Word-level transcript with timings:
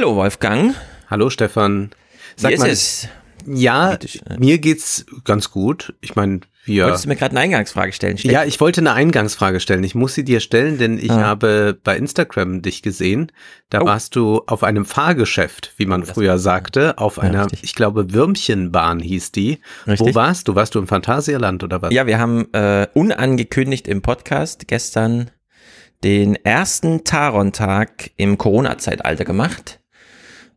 Hallo 0.00 0.16
Wolfgang. 0.16 0.74
Hallo 1.10 1.28
Stefan. 1.28 1.90
Sag 2.34 2.48
Wie 2.48 2.54
ist 2.54 2.60
mal, 2.60 2.70
es? 2.70 3.08
Ja, 3.44 3.98
mir 4.38 4.56
geht's 4.56 5.04
ganz 5.24 5.50
gut. 5.50 5.92
Ich 6.00 6.16
meine, 6.16 6.40
wir. 6.64 6.84
Wolltest 6.86 7.04
du 7.04 7.10
mir 7.10 7.16
gerade 7.16 7.32
eine 7.32 7.40
Eingangsfrage 7.40 7.92
stellen? 7.92 8.16
Steck? 8.16 8.32
Ja, 8.32 8.44
ich 8.44 8.58
wollte 8.62 8.80
eine 8.80 8.94
Eingangsfrage 8.94 9.60
stellen. 9.60 9.84
Ich 9.84 9.94
muss 9.94 10.14
sie 10.14 10.24
dir 10.24 10.40
stellen, 10.40 10.78
denn 10.78 10.96
ich 10.96 11.10
ah. 11.10 11.20
habe 11.20 11.78
bei 11.84 11.98
Instagram 11.98 12.62
dich 12.62 12.80
gesehen. 12.80 13.30
Da 13.68 13.82
oh. 13.82 13.84
warst 13.84 14.16
du 14.16 14.40
auf 14.46 14.64
einem 14.64 14.86
Fahrgeschäft, 14.86 15.74
wie 15.76 15.84
man 15.84 16.04
oh, 16.04 16.06
früher 16.06 16.38
sagte, 16.38 16.96
auf 16.96 17.18
ja, 17.18 17.24
einer, 17.24 17.44
richtig. 17.44 17.64
ich 17.64 17.74
glaube, 17.74 18.14
Würmchenbahn 18.14 19.00
hieß 19.00 19.32
die. 19.32 19.58
Richtig. 19.86 20.00
Wo 20.00 20.14
warst 20.14 20.48
du? 20.48 20.54
Warst 20.54 20.74
du 20.74 20.78
im 20.78 20.86
Phantasialand 20.86 21.62
oder 21.62 21.82
was? 21.82 21.92
Ja, 21.92 22.06
wir 22.06 22.18
haben 22.18 22.50
äh, 22.54 22.86
unangekündigt 22.94 23.86
im 23.86 24.00
Podcast 24.00 24.66
gestern 24.66 25.30
den 26.02 26.36
ersten 26.36 27.04
Taron-Tag 27.04 28.12
im 28.16 28.38
Corona-Zeitalter 28.38 29.26
gemacht. 29.26 29.79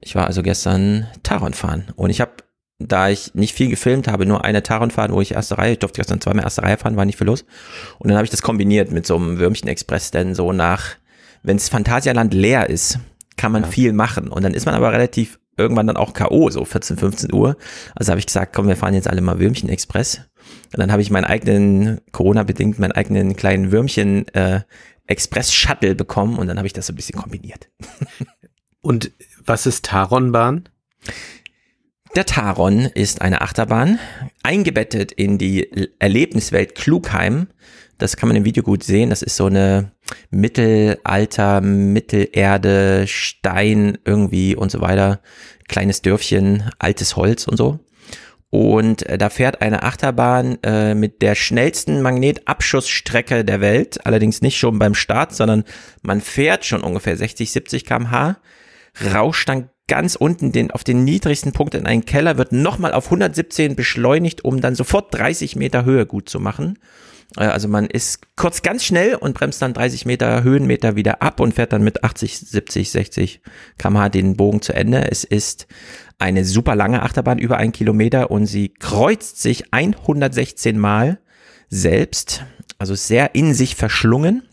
Ich 0.04 0.16
war 0.16 0.28
also 0.28 0.44
gestern 0.44 1.08
Taron 1.24 1.54
fahren 1.54 1.86
und 1.96 2.10
ich 2.10 2.22
habe 2.22 2.32
da 2.80 3.10
ich 3.10 3.34
nicht 3.34 3.54
viel 3.54 3.70
gefilmt 3.70 4.08
habe, 4.08 4.26
nur 4.26 4.44
eine 4.44 4.64
Taron 4.64 4.92
fahren, 4.92 5.14
wo 5.14 5.22
ich 5.22 5.34
erste 5.34 5.58
Reihe, 5.58 5.74
ich 5.74 5.80
durfte 5.80 6.02
gestern 6.02 6.20
zweimal 6.20 6.44
erste 6.44 6.64
Reihe 6.64 6.78
fahren, 6.78 6.98
war 6.98 7.06
nicht 7.06 7.18
viel 7.18 7.28
los. 7.28 7.46
Und 8.00 8.10
dann 8.10 8.18
habe 8.18 8.26
ich 8.26 8.32
das 8.32 8.42
kombiniert 8.42 8.92
mit 8.92 9.06
so 9.06 9.16
einem 9.16 9.40
Würmchen-Express, 9.40 10.12
denn 10.12 10.36
so 10.36 10.52
nach, 10.52 10.96
wenn 11.44 11.58
das 11.58 11.70
Phantasialand 11.70 12.34
leer 12.34 12.70
ist, 12.70 13.00
kann 13.38 13.52
man 13.52 13.64
ja. 13.64 13.70
viel 13.70 13.94
machen. 13.94 14.28
Und 14.28 14.44
dann 14.44 14.54
ist 14.54 14.66
man 14.66 14.76
aber 14.76 14.92
relativ 14.92 15.40
irgendwann 15.56 15.88
dann 15.88 15.98
auch 15.98 16.14
K.O., 16.14 16.50
so 16.50 16.66
14, 16.66 16.98
15 16.98 17.34
Uhr. 17.34 17.56
Also 17.96 18.12
habe 18.12 18.20
ich 18.20 18.26
gesagt, 18.26 18.54
komm, 18.56 18.68
wir 18.68 18.76
fahren 18.76 18.96
jetzt 18.96 19.08
alle 19.08 19.22
mal 19.22 19.40
Würmchen-Express. 19.40 20.22
Und 20.74 20.80
dann 20.80 20.92
habe 20.92 21.02
ich 21.02 21.12
meinen 21.12 21.26
eigenen, 21.26 22.02
Corona-bedingt, 22.12 22.80
meinen 22.80 22.92
eigenen 22.92 23.36
kleinen 23.36 23.72
Würmchen 23.72 24.28
äh, 24.30 24.62
Express-Shuttle 25.06 25.96
bekommen 25.96 26.38
und 26.38 26.48
dann 26.48 26.58
habe 26.58 26.68
ich 26.68 26.74
das 26.74 26.88
so 26.88 26.94
ein 26.94 26.96
bisschen 26.96 27.20
kombiniert. 27.20 27.70
und 28.82 29.12
was 29.46 29.66
ist 29.66 29.86
Taronbahn? 29.86 30.70
Der 32.16 32.26
Taron 32.26 32.82
ist 32.94 33.22
eine 33.22 33.42
Achterbahn, 33.42 34.00
eingebettet 34.44 35.12
in 35.12 35.38
die 35.38 35.90
Erlebniswelt 36.00 36.76
Klugheim. 36.76 37.48
Das 37.98 38.18
kann 38.18 38.28
man 38.28 38.36
im 38.36 38.46
Video 38.46 38.64
gut 38.64 38.84
sehen. 38.84 39.10
Das 39.10 39.24
ist 39.24 39.36
so 39.36 39.48
eine 39.48 39.92
Mittelalter, 40.30 41.62
Mittelerde, 41.62 43.06
Stein 43.08 43.98
irgendwie 44.06 44.56
und 44.56 44.72
so 44.72 44.82
weiter. 44.82 45.22
Kleines 45.68 46.02
Dörfchen, 46.02 46.70
altes 46.78 47.16
Holz 47.16 47.48
und 47.48 47.58
so. 47.58 47.80
Und 48.52 49.08
äh, 49.08 49.18
da 49.18 49.32
fährt 49.32 49.64
eine 49.64 49.82
Achterbahn 49.82 50.60
äh, 50.62 50.94
mit 50.94 51.24
der 51.24 51.34
schnellsten 51.34 52.04
Magnetabschussstrecke 52.04 53.44
der 53.44 53.62
Welt. 53.62 54.06
Allerdings 54.06 54.44
nicht 54.44 54.60
schon 54.60 54.78
beim 54.78 54.94
Start, 54.94 55.34
sondern 55.34 55.64
man 56.04 56.22
fährt 56.22 56.64
schon 56.64 56.82
ungefähr 56.82 57.18
60, 57.18 57.52
70 57.52 57.86
kmh, 57.86 58.38
rauscht 59.02 59.50
dann 59.50 59.70
ganz 59.88 60.16
unten 60.16 60.52
den, 60.52 60.72
auf 60.72 60.84
den 60.84 61.04
niedrigsten 61.04 61.52
Punkt 61.52 61.76
in 61.76 61.86
einen 61.86 62.06
Keller, 62.06 62.38
wird 62.38 62.52
nochmal 62.52 62.94
auf 62.94 63.06
117 63.06 63.76
beschleunigt, 63.76 64.46
um 64.46 64.62
dann 64.62 64.76
sofort 64.76 65.14
30 65.14 65.56
Meter 65.56 65.86
Höhe 65.86 66.06
gut 66.06 66.30
zu 66.30 66.40
machen. 66.40 66.80
Äh, 67.38 67.46
also 67.46 67.68
man 67.68 67.88
ist 67.88 68.36
kurz 68.36 68.62
ganz 68.62 68.84
schnell 68.84 69.16
und 69.16 69.34
bremst 69.34 69.62
dann 69.62 69.74
30 69.74 70.06
Meter 70.06 70.44
Höhenmeter 70.44 70.96
wieder 70.96 71.22
ab 71.22 71.40
und 71.40 71.54
fährt 71.54 71.74
dann 71.74 71.84
mit 71.84 72.04
80, 72.04 72.40
70, 72.40 72.92
60 72.92 73.42
kmh 73.78 74.10
den 74.10 74.38
Bogen 74.38 74.62
zu 74.62 74.74
Ende. 74.74 75.10
Es 75.10 75.24
ist 75.24 75.68
eine 76.20 76.46
super 76.46 76.76
lange 76.76 77.04
Achterbahn, 77.04 77.40
über 77.40 77.58
ein 77.58 77.72
Kilometer 77.72 78.32
und 78.32 78.46
sie 78.46 78.70
kreuzt 78.70 79.42
sich 79.42 79.74
116 79.74 80.78
Mal 80.78 81.20
selbst, 81.70 82.46
also 82.78 82.96
sehr 82.96 83.36
in 83.36 83.54
sich 83.54 83.76
verschlungen. 83.76 84.44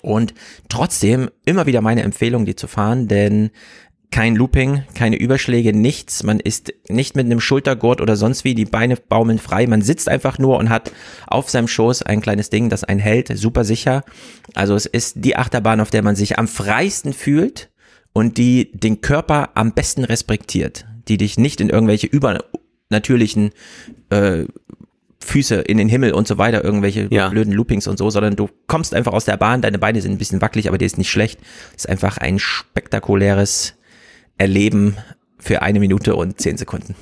Und 0.00 0.34
trotzdem 0.68 1.30
immer 1.44 1.66
wieder 1.66 1.80
meine 1.80 2.02
Empfehlung, 2.02 2.44
die 2.44 2.56
zu 2.56 2.66
fahren, 2.66 3.08
denn 3.08 3.50
kein 4.12 4.36
Looping, 4.36 4.84
keine 4.94 5.16
Überschläge, 5.16 5.72
nichts. 5.72 6.22
Man 6.22 6.38
ist 6.38 6.72
nicht 6.88 7.16
mit 7.16 7.26
einem 7.26 7.40
Schultergurt 7.40 8.00
oder 8.00 8.14
sonst 8.14 8.44
wie, 8.44 8.54
die 8.54 8.66
Beine 8.66 8.96
baumeln 8.96 9.38
frei. 9.38 9.66
Man 9.66 9.82
sitzt 9.82 10.08
einfach 10.08 10.38
nur 10.38 10.58
und 10.58 10.68
hat 10.68 10.92
auf 11.26 11.50
seinem 11.50 11.66
Schoß 11.66 12.02
ein 12.02 12.20
kleines 12.20 12.50
Ding, 12.50 12.68
das 12.68 12.84
einen 12.84 13.00
hält, 13.00 13.36
super 13.36 13.64
sicher. 13.64 14.04
Also 14.54 14.76
es 14.76 14.86
ist 14.86 15.16
die 15.24 15.36
Achterbahn, 15.36 15.80
auf 15.80 15.90
der 15.90 16.02
man 16.02 16.14
sich 16.14 16.38
am 16.38 16.46
freisten 16.46 17.12
fühlt 17.12 17.70
und 18.12 18.36
die 18.36 18.70
den 18.72 19.00
Körper 19.00 19.50
am 19.54 19.72
besten 19.72 20.04
respektiert, 20.04 20.86
die 21.08 21.16
dich 21.16 21.38
nicht 21.38 21.60
in 21.60 21.70
irgendwelche 21.70 22.06
übernatürlichen 22.06 23.50
äh, 24.10 24.44
Füße 25.22 25.56
in 25.56 25.78
den 25.78 25.88
Himmel 25.88 26.12
und 26.12 26.26
so 26.26 26.38
weiter, 26.38 26.64
irgendwelche 26.64 27.08
ja. 27.10 27.28
blöden 27.28 27.52
Loopings 27.52 27.86
und 27.86 27.98
so, 27.98 28.10
sondern 28.10 28.36
du 28.36 28.48
kommst 28.66 28.94
einfach 28.94 29.12
aus 29.12 29.24
der 29.24 29.36
Bahn, 29.36 29.62
deine 29.62 29.78
Beine 29.78 30.00
sind 30.00 30.12
ein 30.12 30.18
bisschen 30.18 30.40
wackelig, 30.40 30.68
aber 30.68 30.78
die 30.78 30.84
ist 30.84 30.98
nicht 30.98 31.10
schlecht. 31.10 31.40
ist 31.76 31.88
einfach 31.88 32.18
ein 32.18 32.38
spektakuläres 32.38 33.74
Erleben 34.38 34.96
für 35.38 35.62
eine 35.62 35.80
Minute 35.80 36.14
und 36.16 36.40
zehn 36.40 36.56
Sekunden. 36.56 36.94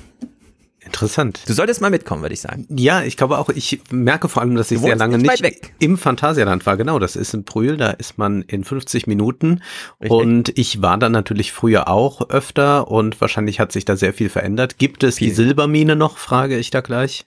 Interessant. 0.83 1.41
Du 1.47 1.53
solltest 1.53 1.79
mal 1.79 1.89
mitkommen, 1.89 2.21
würde 2.21 2.33
ich 2.33 2.41
sagen. 2.41 2.65
Ja, 2.69 3.03
ich 3.03 3.15
glaube 3.15 3.37
auch, 3.37 3.49
ich 3.49 3.79
merke 3.91 4.27
vor 4.27 4.41
allem, 4.41 4.55
dass 4.55 4.71
ich 4.71 4.79
sehr 4.79 4.95
lange 4.95 5.19
nicht 5.19 5.71
im 5.79 5.97
Phantasialand 5.97 6.65
war. 6.65 6.75
Genau, 6.75 6.99
das 6.99 7.15
ist 7.15 7.33
in 7.33 7.43
Brühl, 7.43 7.77
da 7.77 7.91
ist 7.91 8.17
man 8.17 8.41
in 8.41 8.63
50 8.65 9.07
Minuten. 9.07 9.61
Richtig. 10.01 10.11
Und 10.11 10.57
ich 10.57 10.81
war 10.81 10.97
da 10.97 11.07
natürlich 11.07 11.53
früher 11.53 11.87
auch 11.87 12.29
öfter 12.29 12.89
und 12.89 13.21
wahrscheinlich 13.21 13.59
hat 13.59 13.71
sich 13.71 13.85
da 13.85 13.95
sehr 13.95 14.13
viel 14.13 14.29
verändert. 14.29 14.79
Gibt 14.79 15.03
es 15.03 15.19
viel. 15.19 15.29
die 15.29 15.33
Silbermine 15.35 15.95
noch, 15.95 16.17
frage 16.17 16.57
ich 16.57 16.71
da 16.71 16.81
gleich. 16.81 17.25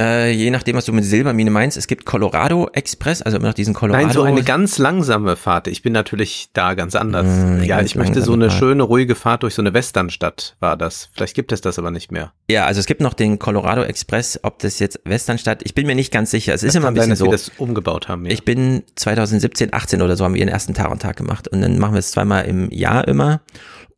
Äh, 0.00 0.30
je 0.30 0.50
nachdem, 0.50 0.76
was 0.76 0.86
du 0.86 0.94
mit 0.94 1.04
Silbermine 1.04 1.50
meinst, 1.50 1.76
es 1.76 1.86
gibt 1.86 2.06
Colorado 2.06 2.70
Express, 2.72 3.20
also 3.20 3.36
immer 3.36 3.48
noch 3.48 3.54
diesen 3.54 3.74
Colorado. 3.74 4.06
Nein, 4.06 4.14
so 4.14 4.22
eine 4.22 4.42
ganz 4.42 4.78
langsame 4.78 5.36
Fahrt. 5.36 5.66
Ich 5.66 5.82
bin 5.82 5.92
natürlich 5.92 6.48
da 6.54 6.72
ganz 6.72 6.94
anders. 6.94 7.26
Mmh, 7.26 7.64
ja, 7.64 7.82
ich 7.82 7.96
möchte 7.96 8.22
so 8.22 8.32
eine 8.32 8.48
Fahrt. 8.48 8.58
schöne, 8.58 8.82
ruhige 8.82 9.14
Fahrt 9.14 9.42
durch 9.42 9.54
so 9.54 9.60
eine 9.60 9.74
Westernstadt 9.74 10.56
war 10.58 10.78
das. 10.78 11.10
Vielleicht 11.12 11.34
gibt 11.34 11.52
es 11.52 11.60
das 11.60 11.78
aber 11.78 11.90
nicht 11.90 12.10
mehr. 12.10 12.32
Ja, 12.48 12.64
also 12.64 12.80
es 12.80 12.86
gibt 12.86 13.02
noch 13.02 13.12
den 13.12 13.38
Colorado 13.38 13.82
Express, 13.82 14.40
ob 14.42 14.58
das 14.60 14.78
jetzt 14.78 15.00
Westernstadt, 15.04 15.60
ich 15.64 15.74
bin 15.74 15.86
mir 15.86 15.94
nicht 15.94 16.12
ganz 16.12 16.30
sicher. 16.30 16.54
Es 16.54 16.62
das 16.62 16.68
ist 16.68 16.76
immer 16.76 16.88
ein 16.88 16.94
bisschen 16.94 17.10
sein, 17.10 17.16
so. 17.16 17.26
Wir 17.26 17.32
das 17.32 17.52
umgebaut 17.58 18.08
haben. 18.08 18.24
Ja. 18.24 18.32
Ich 18.32 18.46
bin 18.46 18.82
2017, 18.96 19.74
18 19.74 20.00
oder 20.00 20.16
so 20.16 20.24
haben 20.24 20.32
wir 20.32 20.40
ihren 20.40 20.48
ersten 20.48 20.72
Tag 20.72 20.90
und 20.90 21.02
Tag 21.02 21.18
gemacht 21.18 21.46
und 21.46 21.60
dann 21.60 21.78
machen 21.78 21.92
wir 21.92 21.98
es 21.98 22.10
zweimal 22.10 22.46
im 22.46 22.70
Jahr 22.70 23.06
immer. 23.06 23.42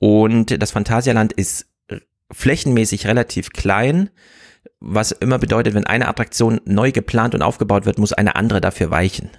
Und 0.00 0.60
das 0.60 0.72
Phantasialand 0.72 1.32
ist 1.32 1.66
flächenmäßig 2.32 3.06
relativ 3.06 3.50
klein 3.50 4.10
was 4.84 5.12
immer 5.12 5.38
bedeutet, 5.38 5.74
wenn 5.74 5.86
eine 5.86 6.08
Attraktion 6.08 6.60
neu 6.64 6.90
geplant 6.90 7.34
und 7.34 7.42
aufgebaut 7.42 7.86
wird, 7.86 7.98
muss 7.98 8.12
eine 8.12 8.34
andere 8.34 8.60
dafür 8.60 8.90
weichen. 8.90 9.30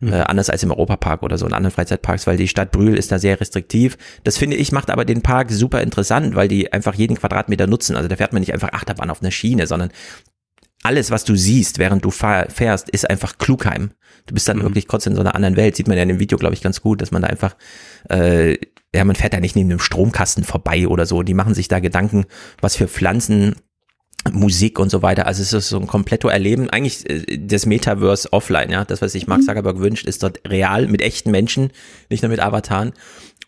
Mhm. 0.00 0.12
Äh, 0.12 0.20
anders 0.22 0.50
als 0.50 0.62
im 0.62 0.70
Europapark 0.70 1.22
oder 1.22 1.38
so 1.38 1.46
in 1.46 1.52
anderen 1.52 1.72
Freizeitparks, 1.72 2.26
weil 2.26 2.36
die 2.36 2.48
Stadt 2.48 2.70
Brühl 2.70 2.96
ist 2.96 3.12
da 3.12 3.18
sehr 3.18 3.40
restriktiv. 3.40 3.96
Das 4.24 4.38
finde 4.38 4.56
ich 4.56 4.72
macht 4.72 4.90
aber 4.90 5.04
den 5.04 5.22
Park 5.22 5.50
super 5.50 5.80
interessant, 5.82 6.34
weil 6.34 6.48
die 6.48 6.72
einfach 6.72 6.94
jeden 6.94 7.16
Quadratmeter 7.16 7.66
nutzen. 7.66 7.96
Also 7.96 8.08
da 8.08 8.16
fährt 8.16 8.32
man 8.32 8.40
nicht 8.40 8.52
einfach 8.52 8.72
Achterbahn 8.72 9.10
auf 9.10 9.22
einer 9.22 9.30
Schiene, 9.30 9.66
sondern 9.66 9.90
alles, 10.82 11.10
was 11.10 11.24
du 11.24 11.34
siehst, 11.34 11.78
während 11.78 12.04
du 12.04 12.10
fährst, 12.10 12.90
ist 12.90 13.08
einfach 13.08 13.38
Klugheim. 13.38 13.90
Du 14.26 14.34
bist 14.34 14.48
dann 14.48 14.58
mhm. 14.58 14.62
wirklich 14.62 14.86
kurz 14.86 15.06
in 15.06 15.14
so 15.14 15.20
einer 15.20 15.34
anderen 15.34 15.56
Welt. 15.56 15.76
Sieht 15.76 15.88
man 15.88 15.96
ja 15.96 16.02
in 16.02 16.08
dem 16.08 16.20
Video, 16.20 16.38
glaube 16.38 16.54
ich, 16.54 16.62
ganz 16.62 16.80
gut, 16.80 17.00
dass 17.00 17.10
man 17.10 17.22
da 17.22 17.28
einfach, 17.28 17.56
äh, 18.10 18.56
ja, 18.94 19.04
man 19.04 19.16
fährt 19.16 19.32
da 19.32 19.40
nicht 19.40 19.56
neben 19.56 19.70
einem 19.70 19.78
Stromkasten 19.78 20.44
vorbei 20.44 20.86
oder 20.88 21.06
so. 21.06 21.22
Die 21.22 21.34
machen 21.34 21.54
sich 21.54 21.68
da 21.68 21.80
Gedanken, 21.80 22.26
was 22.60 22.76
für 22.76 22.88
Pflanzen 22.88 23.56
Musik 24.32 24.78
und 24.78 24.90
so 24.90 25.02
weiter. 25.02 25.26
Also 25.26 25.42
es 25.42 25.52
ist 25.52 25.68
so 25.68 25.78
ein 25.78 25.86
kompletto 25.86 26.28
Erleben. 26.28 26.70
Eigentlich 26.70 27.08
äh, 27.08 27.38
das 27.38 27.66
Metaverse 27.66 28.32
offline, 28.32 28.70
ja. 28.70 28.84
Das, 28.84 29.02
was 29.02 29.12
sich 29.12 29.26
Mark 29.26 29.40
mhm. 29.40 29.46
Zuckerberg 29.46 29.78
wünscht, 29.78 30.06
ist 30.06 30.22
dort 30.22 30.40
real 30.48 30.86
mit 30.88 31.02
echten 31.02 31.30
Menschen, 31.30 31.70
nicht 32.10 32.22
nur 32.22 32.30
mit 32.30 32.40
Avataren. 32.40 32.92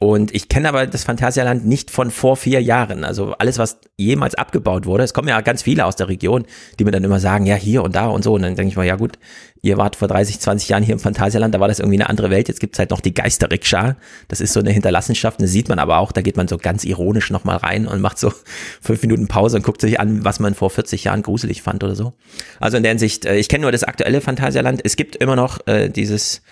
Und 0.00 0.32
ich 0.32 0.48
kenne 0.48 0.68
aber 0.68 0.86
das 0.86 1.02
Phantasialand 1.02 1.66
nicht 1.66 1.90
von 1.90 2.12
vor 2.12 2.36
vier 2.36 2.62
Jahren. 2.62 3.02
Also 3.02 3.34
alles, 3.38 3.58
was 3.58 3.78
jemals 3.96 4.36
abgebaut 4.36 4.86
wurde. 4.86 5.02
Es 5.02 5.12
kommen 5.12 5.28
ja 5.28 5.40
ganz 5.40 5.62
viele 5.62 5.84
aus 5.84 5.96
der 5.96 6.08
Region, 6.08 6.44
die 6.78 6.84
mir 6.84 6.92
dann 6.92 7.02
immer 7.02 7.18
sagen, 7.18 7.46
ja, 7.46 7.56
hier 7.56 7.82
und 7.82 7.96
da 7.96 8.06
und 8.06 8.22
so. 8.22 8.34
Und 8.34 8.42
dann 8.42 8.54
denke 8.54 8.70
ich 8.70 8.76
mal, 8.76 8.86
ja 8.86 8.94
gut, 8.94 9.18
ihr 9.62 9.76
wart 9.76 9.96
vor 9.96 10.08
30, 10.08 10.40
20 10.40 10.68
Jahren 10.68 10.82
hier 10.82 10.94
im 10.94 10.98
Phantasialand, 10.98 11.54
da 11.54 11.60
war 11.60 11.68
das 11.68 11.78
irgendwie 11.78 11.96
eine 11.96 12.08
andere 12.08 12.30
Welt. 12.30 12.48
Jetzt 12.48 12.60
gibt's 12.60 12.78
halt 12.78 12.90
noch 12.90 13.00
die 13.00 13.14
Geisterrikscha. 13.14 13.96
Das 14.28 14.40
ist 14.40 14.52
so 14.52 14.60
eine 14.60 14.70
Hinterlassenschaft. 14.70 15.40
Das 15.40 15.50
sieht 15.50 15.68
man 15.68 15.78
aber 15.78 15.98
auch, 15.98 16.12
da 16.12 16.20
geht 16.20 16.36
man 16.36 16.48
so 16.48 16.58
ganz 16.58 16.84
ironisch 16.84 17.30
nochmal 17.30 17.56
rein 17.56 17.86
und 17.86 18.00
macht 18.00 18.18
so 18.18 18.32
fünf 18.80 19.02
Minuten 19.02 19.28
Pause 19.28 19.56
und 19.56 19.62
guckt 19.62 19.80
sich 19.80 20.00
an, 20.00 20.24
was 20.24 20.40
man 20.40 20.54
vor 20.54 20.70
40 20.70 21.04
Jahren 21.04 21.22
gruselig 21.22 21.62
fand 21.62 21.82
oder 21.84 21.94
so. 21.94 22.14
Also 22.60 22.76
in 22.76 22.82
der 22.82 22.90
Hinsicht, 22.90 23.26
äh, 23.26 23.36
ich 23.36 23.48
kenne 23.48 23.62
nur 23.62 23.72
das 23.72 23.84
aktuelle 23.84 24.20
Phantasialand. 24.20 24.80
Es 24.84 24.96
gibt 24.96 25.16
immer 25.16 25.36
noch 25.36 25.66
äh, 25.66 25.88
dieses 25.88 26.42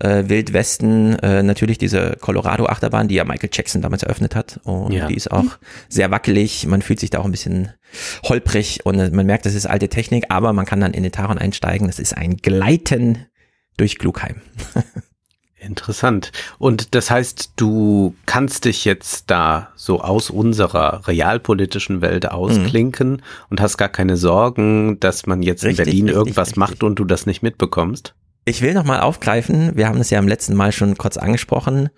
äh, 0.00 0.24
Wildwesten, 0.26 1.18
äh, 1.20 1.42
natürlich 1.42 1.78
diese 1.78 2.16
Colorado-Achterbahn, 2.20 3.08
die 3.08 3.14
ja 3.14 3.24
Michael 3.24 3.50
Jackson 3.52 3.82
damals 3.82 4.02
eröffnet 4.02 4.34
hat. 4.34 4.60
Und 4.64 4.92
ja. 4.92 5.06
die 5.06 5.14
ist 5.14 5.30
auch 5.30 5.58
sehr 5.88 6.10
wackelig. 6.10 6.66
Man 6.66 6.82
fühlt 6.82 7.00
sich 7.00 7.10
da 7.10 7.20
auch 7.20 7.24
ein 7.24 7.30
bisschen 7.30 7.70
holprig 8.24 8.84
und 8.84 8.96
man 9.12 9.26
merkt, 9.26 9.46
das 9.46 9.54
ist 9.54 9.66
alte 9.66 9.88
Technik, 9.88 10.26
aber 10.28 10.52
man 10.52 10.66
kann 10.66 10.80
dann 10.80 10.94
in 10.94 11.02
den 11.02 11.12
Taron 11.12 11.38
einsteigen. 11.38 11.86
Das 11.86 11.98
ist 11.98 12.16
ein 12.16 12.36
Gleiten 12.36 13.26
durch 13.76 13.98
Klugheim. 13.98 14.40
Interessant. 15.58 16.32
Und 16.58 16.94
das 16.94 17.10
heißt, 17.10 17.52
du 17.56 18.14
kannst 18.26 18.66
dich 18.66 18.84
jetzt 18.84 19.30
da 19.30 19.70
so 19.74 20.00
aus 20.00 20.30
unserer 20.30 21.08
realpolitischen 21.08 22.02
Welt 22.02 22.30
ausklinken 22.30 23.12
mhm. 23.12 23.22
und 23.50 23.60
hast 23.60 23.76
gar 23.76 23.88
keine 23.88 24.16
Sorgen, 24.16 25.00
dass 25.00 25.26
man 25.26 25.42
jetzt 25.42 25.64
richtig, 25.64 25.78
in 25.78 25.84
Berlin 25.84 26.04
richtig, 26.04 26.16
irgendwas 26.16 26.48
richtig. 26.48 26.58
macht 26.58 26.82
und 26.82 26.98
du 26.98 27.04
das 27.04 27.26
nicht 27.26 27.42
mitbekommst? 27.42 28.14
Ich 28.44 28.62
will 28.62 28.74
nochmal 28.74 29.00
aufgreifen, 29.00 29.72
wir 29.74 29.88
haben 29.88 30.00
es 30.00 30.10
ja 30.10 30.20
im 30.20 30.28
letzten 30.28 30.54
Mal 30.54 30.70
schon 30.70 30.96
kurz 30.96 31.16
angesprochen. 31.16 31.88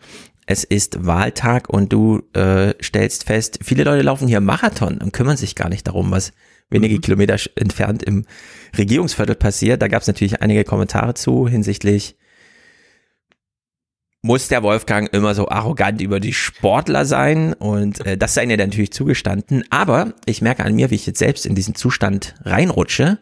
Es 0.50 0.65
ist 0.65 1.05
Wahltag 1.05 1.69
und 1.69 1.93
du 1.93 2.23
äh, 2.33 2.73
stellst 2.83 3.25
fest, 3.25 3.59
viele 3.62 3.85
Leute 3.85 4.00
laufen 4.00 4.27
hier 4.27 4.41
Marathon 4.41 4.97
und 4.97 5.12
kümmern 5.12 5.37
sich 5.37 5.55
gar 5.55 5.69
nicht 5.69 5.87
darum, 5.87 6.11
was 6.11 6.33
wenige 6.71 6.95
mhm. 6.95 7.00
Kilometer 7.03 7.37
entfernt 7.56 8.03
im 8.03 8.25
Regierungsviertel 8.77 9.35
passiert. 9.35 9.83
Da 9.83 9.89
gab 9.89 10.00
es 10.00 10.09
natürlich 10.09 10.41
einige 10.41 10.65
Kommentare 10.65 11.12
zu 11.12 11.47
hinsichtlich, 11.47 12.17
muss 14.23 14.49
der 14.49 14.62
Wolfgang 14.62 15.12
immer 15.12 15.35
so 15.35 15.50
arrogant 15.50 16.00
über 16.00 16.19
die 16.19 16.33
Sportler 16.33 17.05
sein 17.05 17.53
und 17.53 18.05
äh, 18.06 18.17
das 18.17 18.33
sei 18.33 18.47
mir 18.47 18.56
natürlich 18.56 18.93
zugestanden. 18.93 19.65
Aber 19.69 20.15
ich 20.25 20.41
merke 20.41 20.65
an 20.65 20.75
mir, 20.75 20.91
wie 20.91 20.95
ich 20.95 21.06
jetzt 21.06 21.19
selbst 21.19 21.45
in 21.45 21.56
diesen 21.56 21.75
Zustand 21.75 22.35
reinrutsche, 22.47 23.19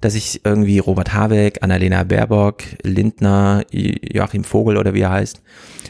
dass 0.00 0.14
ich 0.14 0.44
irgendwie 0.44 0.78
Robert 0.78 1.12
Habeck, 1.12 1.62
Annalena 1.62 2.04
Baerbock, 2.04 2.62
Lindner, 2.82 3.64
Joachim 3.70 4.44
Vogel 4.44 4.76
oder 4.76 4.94
wie 4.94 5.00
er 5.00 5.10
heißt, 5.10 5.42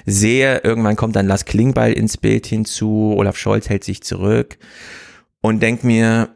sehe. 0.07 0.59
Irgendwann 0.65 0.97
kommt 0.97 1.17
dann 1.17 1.27
Lars 1.27 1.45
Klingbeil 1.45 1.93
ins 1.93 2.17
Bild 2.17 2.47
hinzu, 2.47 3.15
Olaf 3.17 3.37
Scholz 3.37 3.69
hält 3.69 3.85
sich 3.85 4.03
zurück 4.03 4.59
und 5.41 5.63
denkt 5.63 5.85
mir, 5.85 6.31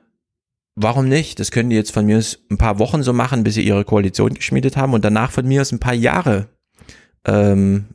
warum 0.76 1.08
nicht? 1.08 1.40
Das 1.40 1.50
können 1.50 1.70
die 1.70 1.76
jetzt 1.76 1.92
von 1.92 2.06
mir 2.06 2.22
ein 2.50 2.58
paar 2.58 2.78
Wochen 2.78 3.02
so 3.02 3.12
machen, 3.12 3.44
bis 3.44 3.54
sie 3.54 3.62
ihre 3.62 3.84
Koalition 3.84 4.34
geschmiedet 4.34 4.76
haben 4.76 4.92
und 4.94 5.04
danach 5.04 5.30
von 5.30 5.46
mir 5.46 5.60
aus 5.60 5.72
ein 5.72 5.80
paar 5.80 5.94
Jahre 5.94 6.48
ähm, 7.26 7.86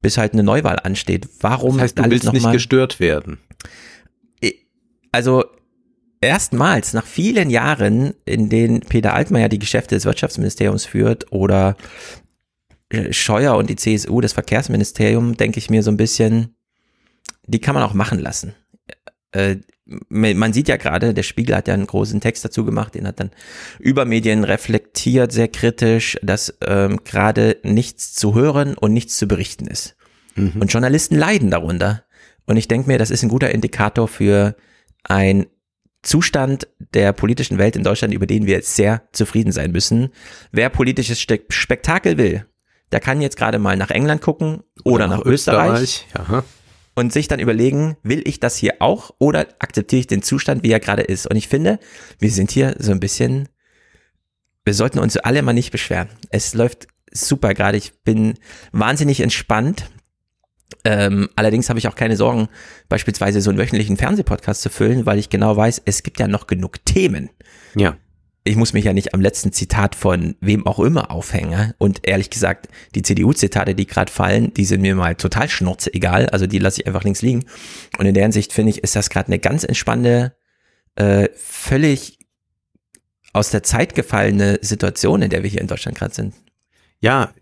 bis 0.00 0.16
halt 0.16 0.32
eine 0.32 0.42
Neuwahl 0.42 0.78
ansteht. 0.78 1.28
Warum 1.40 1.74
das 1.74 1.82
heißt, 1.82 1.98
du 1.98 2.10
willst 2.10 2.32
nicht 2.32 2.52
gestört 2.52 3.00
werden? 3.00 3.38
Also 5.12 5.44
erstmals 6.20 6.92
nach 6.92 7.06
vielen 7.06 7.50
Jahren, 7.50 8.14
in 8.24 8.48
denen 8.48 8.80
Peter 8.80 9.14
Altmaier 9.14 9.48
die 9.48 9.58
Geschäfte 9.58 9.94
des 9.94 10.04
Wirtschaftsministeriums 10.04 10.84
führt 10.84 11.32
oder 11.32 11.76
Scheuer 13.10 13.56
und 13.56 13.70
die 13.70 13.76
CSU 13.76 14.20
das 14.20 14.32
Verkehrsministerium, 14.32 15.36
denke 15.36 15.58
ich 15.58 15.70
mir 15.70 15.82
so 15.82 15.90
ein 15.90 15.96
bisschen, 15.96 16.56
die 17.46 17.60
kann 17.60 17.74
man 17.74 17.84
auch 17.84 17.94
machen 17.94 18.18
lassen. 18.18 18.54
Äh, 19.32 19.56
man 20.08 20.52
sieht 20.52 20.68
ja 20.68 20.76
gerade, 20.76 21.14
der 21.14 21.24
Spiegel 21.24 21.56
hat 21.56 21.66
ja 21.66 21.74
einen 21.74 21.86
großen 21.86 22.20
Text 22.20 22.44
dazu 22.44 22.64
gemacht, 22.64 22.94
den 22.94 23.08
hat 23.08 23.18
dann 23.18 23.30
über 23.80 24.04
Medien 24.04 24.44
reflektiert, 24.44 25.32
sehr 25.32 25.48
kritisch, 25.48 26.16
dass 26.22 26.56
ähm, 26.64 27.00
gerade 27.04 27.56
nichts 27.64 28.14
zu 28.14 28.34
hören 28.34 28.76
und 28.76 28.92
nichts 28.92 29.16
zu 29.16 29.26
berichten 29.26 29.66
ist. 29.66 29.96
Mhm. 30.36 30.60
Und 30.60 30.72
Journalisten 30.72 31.16
leiden 31.16 31.50
darunter. 31.50 32.04
Und 32.46 32.56
ich 32.56 32.68
denke 32.68 32.88
mir, 32.88 32.98
das 32.98 33.10
ist 33.10 33.22
ein 33.22 33.28
guter 33.28 33.50
Indikator 33.50 34.06
für 34.06 34.54
ein 35.02 35.46
Zustand 36.02 36.66
der 36.94 37.12
politischen 37.12 37.58
Welt 37.58 37.76
in 37.76 37.84
Deutschland, 37.84 38.14
über 38.14 38.26
den 38.26 38.46
wir 38.46 38.54
jetzt 38.54 38.74
sehr 38.74 39.02
zufrieden 39.12 39.52
sein 39.52 39.70
müssen. 39.70 40.10
Wer 40.50 40.70
politisches 40.70 41.20
Spektakel 41.20 42.16
will, 42.16 42.46
der 42.92 43.00
kann 43.00 43.20
jetzt 43.20 43.36
gerade 43.36 43.58
mal 43.58 43.76
nach 43.76 43.90
England 43.90 44.22
gucken 44.22 44.62
oder, 44.84 44.94
oder 44.94 45.06
nach, 45.08 45.18
nach, 45.18 45.26
Österreich. 45.26 46.06
Österreich. 46.14 46.44
Und 46.94 47.12
sich 47.12 47.28
dann 47.28 47.38
überlegen, 47.38 47.96
will 48.02 48.22
ich 48.26 48.40
das 48.40 48.56
hier 48.56 48.76
auch 48.80 49.12
oder 49.18 49.46
akzeptiere 49.58 50.00
ich 50.00 50.06
den 50.06 50.22
Zustand, 50.22 50.62
wie 50.62 50.72
er 50.72 50.80
gerade 50.80 51.02
ist? 51.02 51.26
Und 51.26 51.36
ich 51.36 51.48
finde, 51.48 51.78
wir 52.18 52.30
sind 52.30 52.50
hier 52.50 52.74
so 52.78 52.90
ein 52.92 53.00
bisschen, 53.00 53.48
wir 54.64 54.74
sollten 54.74 54.98
uns 54.98 55.16
alle 55.16 55.42
mal 55.42 55.52
nicht 55.52 55.70
beschweren. 55.70 56.08
Es 56.30 56.52
läuft 56.52 56.88
super 57.12 57.54
gerade. 57.54 57.78
Ich 57.78 58.02
bin 58.02 58.34
wahnsinnig 58.72 59.20
entspannt. 59.20 59.90
Ähm, 60.84 61.28
allerdings 61.36 61.68
habe 61.68 61.78
ich 61.78 61.88
auch 61.88 61.94
keine 61.94 62.16
Sorgen, 62.16 62.48
beispielsweise 62.88 63.40
so 63.40 63.50
einen 63.50 63.58
wöchentlichen 63.58 63.96
Fernsehpodcast 63.96 64.62
zu 64.62 64.70
füllen, 64.70 65.06
weil 65.06 65.18
ich 65.18 65.30
genau 65.30 65.56
weiß, 65.56 65.82
es 65.84 66.02
gibt 66.02 66.20
ja 66.20 66.28
noch 66.28 66.46
genug 66.46 66.84
Themen. 66.84 67.30
Ja. 67.74 67.96
Ich 68.42 68.56
muss 68.56 68.72
mich 68.72 68.84
ja 68.84 68.94
nicht 68.94 69.12
am 69.12 69.20
letzten 69.20 69.52
Zitat 69.52 69.94
von 69.94 70.34
wem 70.40 70.66
auch 70.66 70.80
immer 70.80 71.10
aufhängen. 71.10 71.74
Und 71.76 72.08
ehrlich 72.08 72.30
gesagt, 72.30 72.68
die 72.94 73.02
CDU-Zitate, 73.02 73.74
die 73.74 73.86
gerade 73.86 74.10
fallen, 74.10 74.54
die 74.54 74.64
sind 74.64 74.80
mir 74.80 74.94
mal 74.94 75.14
total 75.14 75.50
schnurze 75.50 75.92
egal. 75.92 76.26
Also 76.30 76.46
die 76.46 76.58
lasse 76.58 76.80
ich 76.80 76.86
einfach 76.86 77.04
links 77.04 77.20
liegen. 77.20 77.44
Und 77.98 78.06
in 78.06 78.14
der 78.14 78.22
Hinsicht 78.22 78.54
finde 78.54 78.70
ich, 78.70 78.82
ist 78.82 78.96
das 78.96 79.10
gerade 79.10 79.26
eine 79.26 79.38
ganz 79.38 79.64
entspannte, 79.64 80.34
äh, 80.96 81.28
völlig 81.36 82.18
aus 83.32 83.50
der 83.50 83.62
Zeit 83.62 83.94
gefallene 83.94 84.58
Situation, 84.62 85.22
in 85.22 85.30
der 85.30 85.42
wir 85.42 85.50
hier 85.50 85.60
in 85.60 85.66
Deutschland 85.66 85.98
gerade 85.98 86.14
sind. 86.14 86.34
Ja, 87.00 87.32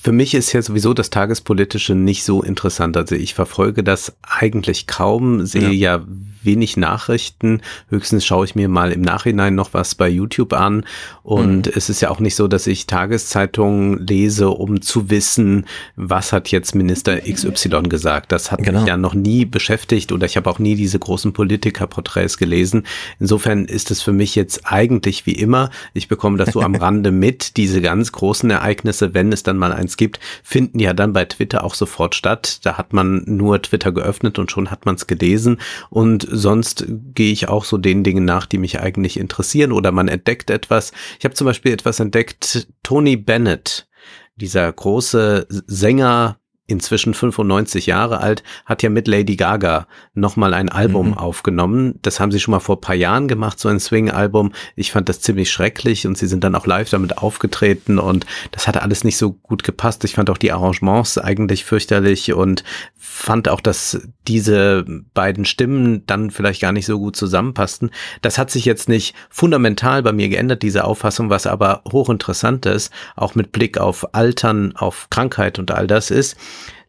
für 0.00 0.12
mich 0.12 0.34
ist 0.34 0.52
ja 0.52 0.62
sowieso 0.62 0.94
das 0.94 1.10
Tagespolitische 1.10 1.94
nicht 1.94 2.24
so 2.24 2.42
interessant. 2.42 2.96
Also 2.96 3.14
ich 3.14 3.34
verfolge 3.34 3.82
das 3.82 4.16
eigentlich 4.22 4.86
kaum, 4.86 5.44
sehe 5.44 5.70
ja, 5.70 5.96
ja 5.96 6.04
wenig 6.44 6.76
Nachrichten. 6.76 7.62
Höchstens 7.88 8.24
schaue 8.24 8.44
ich 8.44 8.54
mir 8.54 8.68
mal 8.68 8.92
im 8.92 9.02
Nachhinein 9.02 9.54
noch 9.54 9.74
was 9.74 9.94
bei 9.94 10.08
YouTube 10.08 10.52
an. 10.52 10.84
Und 11.22 11.66
mhm. 11.66 11.72
es 11.74 11.88
ist 11.88 12.00
ja 12.00 12.10
auch 12.10 12.20
nicht 12.20 12.36
so, 12.36 12.48
dass 12.48 12.66
ich 12.66 12.86
Tageszeitungen 12.86 14.06
lese, 14.06 14.50
um 14.50 14.80
zu 14.80 15.10
wissen, 15.10 15.66
was 15.96 16.32
hat 16.32 16.48
jetzt 16.50 16.74
Minister 16.74 17.20
XY 17.20 17.82
gesagt. 17.88 18.32
Das 18.32 18.50
hat 18.50 18.62
genau. 18.62 18.80
mich 18.80 18.88
ja 18.88 18.96
noch 18.96 19.14
nie 19.14 19.44
beschäftigt 19.44 20.12
oder 20.12 20.26
ich 20.26 20.36
habe 20.36 20.48
auch 20.50 20.58
nie 20.58 20.74
diese 20.74 20.98
großen 20.98 21.32
Politikerporträts 21.32 22.38
gelesen. 22.38 22.84
Insofern 23.18 23.64
ist 23.64 23.90
es 23.90 24.02
für 24.02 24.12
mich 24.12 24.34
jetzt 24.34 24.62
eigentlich 24.64 25.26
wie 25.26 25.32
immer, 25.32 25.70
ich 25.94 26.08
bekomme 26.08 26.38
das 26.38 26.52
so 26.52 26.62
am 26.62 26.74
Rande 26.78 27.10
mit, 27.10 27.56
diese 27.56 27.80
ganz 27.80 28.12
großen 28.12 28.50
Ereignisse, 28.50 29.14
wenn 29.14 29.32
es 29.32 29.42
dann 29.42 29.58
mal 29.58 29.72
eins 29.72 29.96
gibt, 29.96 30.20
finden 30.42 30.78
ja 30.78 30.94
dann 30.94 31.12
bei 31.12 31.24
Twitter 31.24 31.64
auch 31.64 31.74
sofort 31.74 32.14
statt. 32.14 32.60
Da 32.64 32.78
hat 32.78 32.92
man 32.92 33.22
nur 33.26 33.60
Twitter 33.62 33.92
geöffnet 33.92 34.38
und 34.38 34.50
schon 34.50 34.70
hat 34.70 34.86
man 34.86 34.94
es 34.94 35.06
gelesen. 35.06 35.58
Und 35.90 36.26
sonst 36.38 36.86
gehe 37.14 37.32
ich 37.32 37.48
auch 37.48 37.64
so 37.64 37.78
den 37.78 38.04
Dingen 38.04 38.24
nach, 38.24 38.46
die 38.46 38.58
mich 38.58 38.80
eigentlich 38.80 39.18
interessieren 39.18 39.72
oder 39.72 39.92
man 39.92 40.08
entdeckt 40.08 40.50
etwas. 40.50 40.92
Ich 41.18 41.24
habe 41.24 41.34
zum 41.34 41.46
Beispiel 41.46 41.72
etwas 41.72 42.00
entdeckt, 42.00 42.68
Tony 42.82 43.16
Bennett, 43.16 43.88
dieser 44.36 44.72
große 44.72 45.46
Sänger, 45.48 46.37
inzwischen 46.68 47.14
95 47.14 47.86
Jahre 47.86 48.20
alt, 48.20 48.44
hat 48.66 48.82
ja 48.82 48.90
mit 48.90 49.08
Lady 49.08 49.36
Gaga 49.36 49.86
nochmal 50.14 50.52
ein 50.52 50.68
Album 50.68 51.08
mhm. 51.08 51.18
aufgenommen. 51.18 51.98
Das 52.02 52.20
haben 52.20 52.30
sie 52.30 52.38
schon 52.38 52.52
mal 52.52 52.60
vor 52.60 52.80
paar 52.80 52.94
Jahren 52.94 53.26
gemacht, 53.26 53.58
so 53.58 53.68
ein 53.68 53.80
Swing-Album. 53.80 54.52
Ich 54.76 54.92
fand 54.92 55.08
das 55.08 55.20
ziemlich 55.20 55.50
schrecklich 55.50 56.06
und 56.06 56.18
sie 56.18 56.26
sind 56.26 56.44
dann 56.44 56.54
auch 56.54 56.66
live 56.66 56.90
damit 56.90 57.18
aufgetreten 57.18 57.98
und 57.98 58.26
das 58.52 58.68
hatte 58.68 58.82
alles 58.82 59.02
nicht 59.02 59.16
so 59.16 59.32
gut 59.32 59.64
gepasst. 59.64 60.04
Ich 60.04 60.14
fand 60.14 60.28
auch 60.28 60.36
die 60.36 60.52
Arrangements 60.52 61.16
eigentlich 61.16 61.64
fürchterlich 61.64 62.34
und 62.34 62.64
fand 62.96 63.48
auch, 63.48 63.62
dass 63.62 64.06
diese 64.28 64.84
beiden 65.14 65.46
Stimmen 65.46 66.04
dann 66.06 66.30
vielleicht 66.30 66.60
gar 66.60 66.72
nicht 66.72 66.84
so 66.84 66.98
gut 66.98 67.16
zusammenpassten. 67.16 67.90
Das 68.20 68.36
hat 68.36 68.50
sich 68.50 68.66
jetzt 68.66 68.90
nicht 68.90 69.14
fundamental 69.30 70.02
bei 70.02 70.12
mir 70.12 70.28
geändert, 70.28 70.62
diese 70.62 70.84
Auffassung, 70.84 71.30
was 71.30 71.46
aber 71.46 71.82
hochinteressant 71.90 72.66
ist, 72.66 72.92
auch 73.16 73.34
mit 73.34 73.52
Blick 73.52 73.78
auf 73.78 74.14
Altern, 74.14 74.76
auf 74.76 75.08
Krankheit 75.08 75.58
und 75.58 75.70
all 75.70 75.86
das 75.86 76.10
ist, 76.10 76.36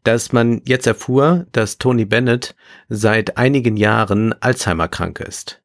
dass 0.03 0.31
man 0.31 0.61
jetzt 0.65 0.87
erfuhr, 0.87 1.45
dass 1.51 1.77
Tony 1.77 2.05
Bennett 2.05 2.55
seit 2.87 3.37
einigen 3.37 3.77
Jahren 3.77 4.33
Alzheimer 4.41 4.87
krank 4.87 5.19
ist. 5.19 5.61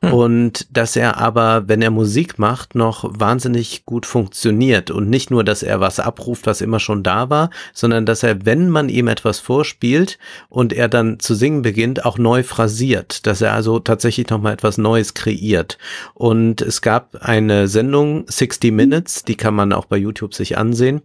Hm. 0.00 0.12
Und 0.12 0.76
dass 0.76 0.96
er 0.96 1.18
aber, 1.18 1.68
wenn 1.68 1.82
er 1.82 1.90
Musik 1.90 2.38
macht, 2.38 2.74
noch 2.74 3.04
wahnsinnig 3.18 3.84
gut 3.84 4.06
funktioniert. 4.06 4.90
Und 4.90 5.08
nicht 5.08 5.30
nur, 5.30 5.44
dass 5.44 5.62
er 5.62 5.80
was 5.80 6.00
abruft, 6.00 6.46
was 6.46 6.60
immer 6.60 6.80
schon 6.80 7.02
da 7.02 7.30
war, 7.30 7.50
sondern 7.72 8.06
dass 8.06 8.22
er, 8.22 8.44
wenn 8.44 8.68
man 8.68 8.88
ihm 8.88 9.08
etwas 9.08 9.38
vorspielt 9.38 10.18
und 10.48 10.72
er 10.72 10.88
dann 10.88 11.20
zu 11.20 11.34
singen 11.34 11.62
beginnt, 11.62 12.04
auch 12.04 12.18
neu 12.18 12.42
phrasiert. 12.42 13.26
Dass 13.26 13.40
er 13.40 13.52
also 13.52 13.78
tatsächlich 13.78 14.28
nochmal 14.28 14.54
etwas 14.54 14.78
Neues 14.78 15.14
kreiert. 15.14 15.78
Und 16.14 16.60
es 16.62 16.82
gab 16.82 17.16
eine 17.20 17.68
Sendung, 17.68 18.24
60 18.28 18.72
Minutes, 18.72 19.24
die 19.24 19.36
kann 19.36 19.54
man 19.54 19.72
auch 19.72 19.86
bei 19.86 19.96
YouTube 19.96 20.34
sich 20.34 20.58
ansehen 20.58 21.02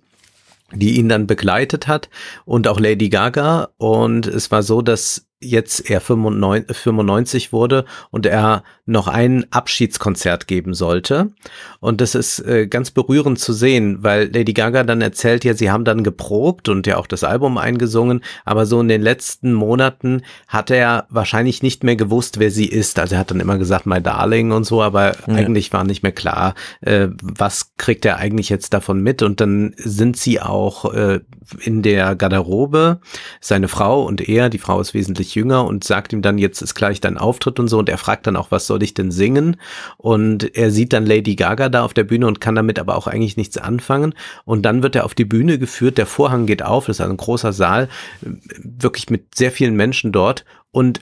die 0.74 0.98
ihn 0.98 1.10
dann 1.10 1.28
begleitet 1.28 1.88
hat 1.88 2.10
und 2.46 2.68
auch 2.68 2.80
Lady 2.80 3.10
Gaga. 3.10 3.70
Und 3.78 4.28
es 4.28 4.52
war 4.52 4.64
so, 4.64 4.82
dass 4.82 5.27
jetzt 5.40 5.90
er 5.90 6.02
95 6.02 7.54
wurde 7.54 7.86
und 8.10 8.26
er 8.26 8.64
noch 8.88 9.08
ein 9.08 9.46
Abschiedskonzert 9.52 10.48
geben 10.48 10.74
sollte. 10.74 11.32
Und 11.80 12.02
das 12.02 12.16
ist 12.16 12.40
äh, 12.40 12.68
ganz 12.68 12.90
berührend 12.90 13.38
zu 13.38 13.54
sehen, 13.54 14.02
weil 14.02 14.32
Lady 14.34 14.54
Gaga 14.54 14.84
dann 14.84 15.02
erzählt 15.02 15.44
ja, 15.44 15.54
sie 15.54 15.70
haben 15.70 15.84
dann 15.84 16.04
geprobt 16.04 16.70
und 16.70 16.88
ja 16.88 16.98
auch 16.98 17.06
das 17.06 17.24
Album 17.24 17.58
eingesungen, 17.58 18.24
aber 18.46 18.66
so 18.66 18.80
in 18.80 18.88
den 18.88 19.02
letzten 19.02 19.54
Monaten 19.54 20.24
hat 20.48 20.72
er 20.72 21.06
wahrscheinlich 21.10 21.62
nicht 21.62 21.84
mehr 21.84 21.98
gewusst, 21.98 22.40
wer 22.40 22.50
sie 22.50 22.66
ist. 22.66 22.98
Also 22.98 23.16
er 23.16 23.20
hat 23.20 23.30
dann 23.30 23.42
immer 23.42 23.58
gesagt, 23.58 23.86
my 23.86 24.02
darling 24.02 24.52
und 24.52 24.64
so, 24.64 24.82
aber 24.82 25.16
ja. 25.28 25.34
eigentlich 25.36 25.74
war 25.74 25.84
nicht 25.84 26.02
mehr 26.02 26.14
klar, 26.14 26.56
äh, 26.82 27.10
was 27.22 27.74
kriegt 27.78 28.06
er 28.06 28.18
eigentlich 28.18 28.50
jetzt 28.50 28.74
davon 28.74 29.02
mit. 29.02 29.22
Und 29.22 29.42
dann 29.42 29.76
sind 29.78 30.18
sie 30.18 30.40
auch 30.40 30.94
äh, 30.94 31.20
in 31.60 31.82
der 31.84 32.16
Garderobe, 32.16 33.02
seine 33.42 33.68
Frau 33.68 34.04
und 34.04 34.28
er, 34.28 34.50
die 34.50 34.58
Frau 34.58 34.80
ist 34.80 34.94
wesentlich 34.94 35.27
jünger 35.36 35.66
und 35.66 35.84
sagt 35.84 36.14
ihm 36.14 36.22
dann, 36.22 36.38
jetzt 36.38 36.62
ist 36.62 36.76
gleich 36.76 37.02
dein 37.02 37.18
Auftritt 37.18 37.60
und 37.60 37.68
so. 37.68 37.80
Und 37.80 37.90
er 37.90 37.98
fragt 37.98 38.28
dann 38.28 38.36
auch, 38.36 38.52
was 38.52 38.68
soll 38.68 38.84
ich 38.84 38.94
denn 38.94 39.12
singen? 39.12 39.58
Und 39.98 40.56
er 40.56 40.72
sieht 40.72 40.94
dann 40.94 41.06
Lady 41.06 41.36
Gaga 41.36 41.70
da 41.70 41.84
auf 41.84 41.94
der 41.94 42.04
Bühne 42.04 42.28
und 42.28 42.42
kann 42.42 42.56
damit 42.56 42.80
aber 42.80 42.96
auch 42.96 43.08
eigentlich 43.08 43.38
nichts 43.38 43.58
anfangen. 43.58 44.14
Und 44.46 44.64
dann 44.64 44.84
wird 44.84 44.96
er 44.96 45.06
auf 45.06 45.16
die 45.16 45.26
Bühne 45.26 45.60
geführt, 45.60 45.98
der 45.98 46.06
Vorhang 46.06 46.46
geht 46.46 46.64
auf, 46.64 46.86
das 46.86 47.00
ist 47.00 47.06
ein 47.06 47.18
großer 47.18 47.54
Saal, 47.54 47.90
wirklich 48.22 49.10
mit 49.10 49.36
sehr 49.36 49.52
vielen 49.52 49.76
Menschen 49.76 50.12
dort. 50.12 50.46
Und 50.72 51.02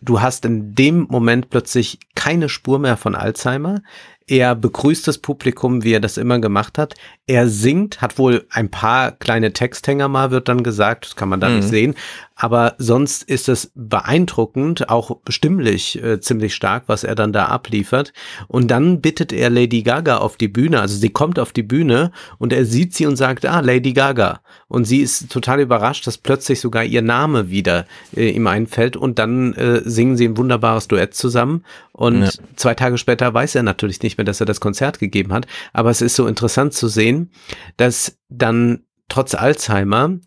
du 0.00 0.20
hast 0.20 0.44
in 0.44 0.74
dem 0.74 1.06
Moment 1.08 1.50
plötzlich 1.50 1.98
keine 2.14 2.48
Spur 2.48 2.78
mehr 2.78 2.96
von 2.96 3.14
Alzheimer. 3.14 3.82
Er 4.28 4.56
begrüßt 4.56 5.06
das 5.06 5.18
Publikum, 5.18 5.84
wie 5.84 5.92
er 5.92 6.00
das 6.00 6.16
immer 6.16 6.40
gemacht 6.40 6.78
hat. 6.78 6.94
Er 7.28 7.48
singt, 7.48 8.00
hat 8.00 8.18
wohl 8.18 8.44
ein 8.50 8.70
paar 8.70 9.12
kleine 9.12 9.52
Texthänger 9.52 10.08
mal, 10.08 10.32
wird 10.32 10.48
dann 10.48 10.64
gesagt, 10.64 11.06
das 11.06 11.16
kann 11.16 11.28
man 11.28 11.38
da 11.38 11.48
mhm. 11.48 11.56
nicht 11.56 11.68
sehen. 11.68 11.94
Aber 12.34 12.74
sonst 12.76 13.22
ist 13.22 13.48
es 13.48 13.72
beeindruckend, 13.74 14.90
auch 14.90 15.18
stimmlich 15.28 16.02
äh, 16.02 16.20
ziemlich 16.20 16.54
stark, 16.54 16.84
was 16.86 17.02
er 17.02 17.14
dann 17.14 17.32
da 17.32 17.46
abliefert. 17.46 18.12
Und 18.46 18.70
dann 18.70 19.00
bittet 19.00 19.32
er 19.32 19.48
Lady 19.48 19.82
Gaga 19.82 20.18
auf 20.18 20.36
die 20.36 20.48
Bühne, 20.48 20.80
also 20.80 20.98
sie 20.98 21.08
kommt 21.08 21.38
auf 21.38 21.52
die 21.52 21.62
Bühne 21.62 22.12
und 22.38 22.52
er 22.52 22.66
sieht 22.66 22.94
sie 22.94 23.06
und 23.06 23.16
sagt, 23.16 23.46
ah, 23.46 23.60
Lady 23.60 23.94
Gaga. 23.94 24.40
Und 24.68 24.84
sie 24.84 25.00
ist 25.00 25.30
total 25.30 25.60
überrascht, 25.60 26.06
dass 26.06 26.18
plötzlich 26.18 26.60
sogar 26.60 26.84
ihr 26.84 27.00
Name 27.00 27.48
wieder 27.48 27.86
äh, 28.14 28.28
ihm 28.28 28.46
einfällt 28.48 28.96
und 28.96 29.18
dann 29.18 29.54
äh, 29.54 29.80
singen 29.84 30.18
sie 30.18 30.28
ein 30.28 30.36
wunderbares 30.36 30.88
Duett 30.88 31.14
zusammen. 31.14 31.64
Und 31.96 32.24
ja. 32.24 32.30
zwei 32.56 32.74
Tage 32.74 32.98
später 32.98 33.32
weiß 33.32 33.54
er 33.54 33.62
natürlich 33.62 34.02
nicht 34.02 34.18
mehr, 34.18 34.26
dass 34.26 34.40
er 34.40 34.46
das 34.46 34.60
Konzert 34.60 34.98
gegeben 34.98 35.32
hat. 35.32 35.46
Aber 35.72 35.88
es 35.88 36.02
ist 36.02 36.14
so 36.14 36.26
interessant 36.26 36.74
zu 36.74 36.88
sehen, 36.88 37.30
dass 37.78 38.18
dann 38.28 38.84
trotz 39.08 39.34
Alzheimer 39.34 40.18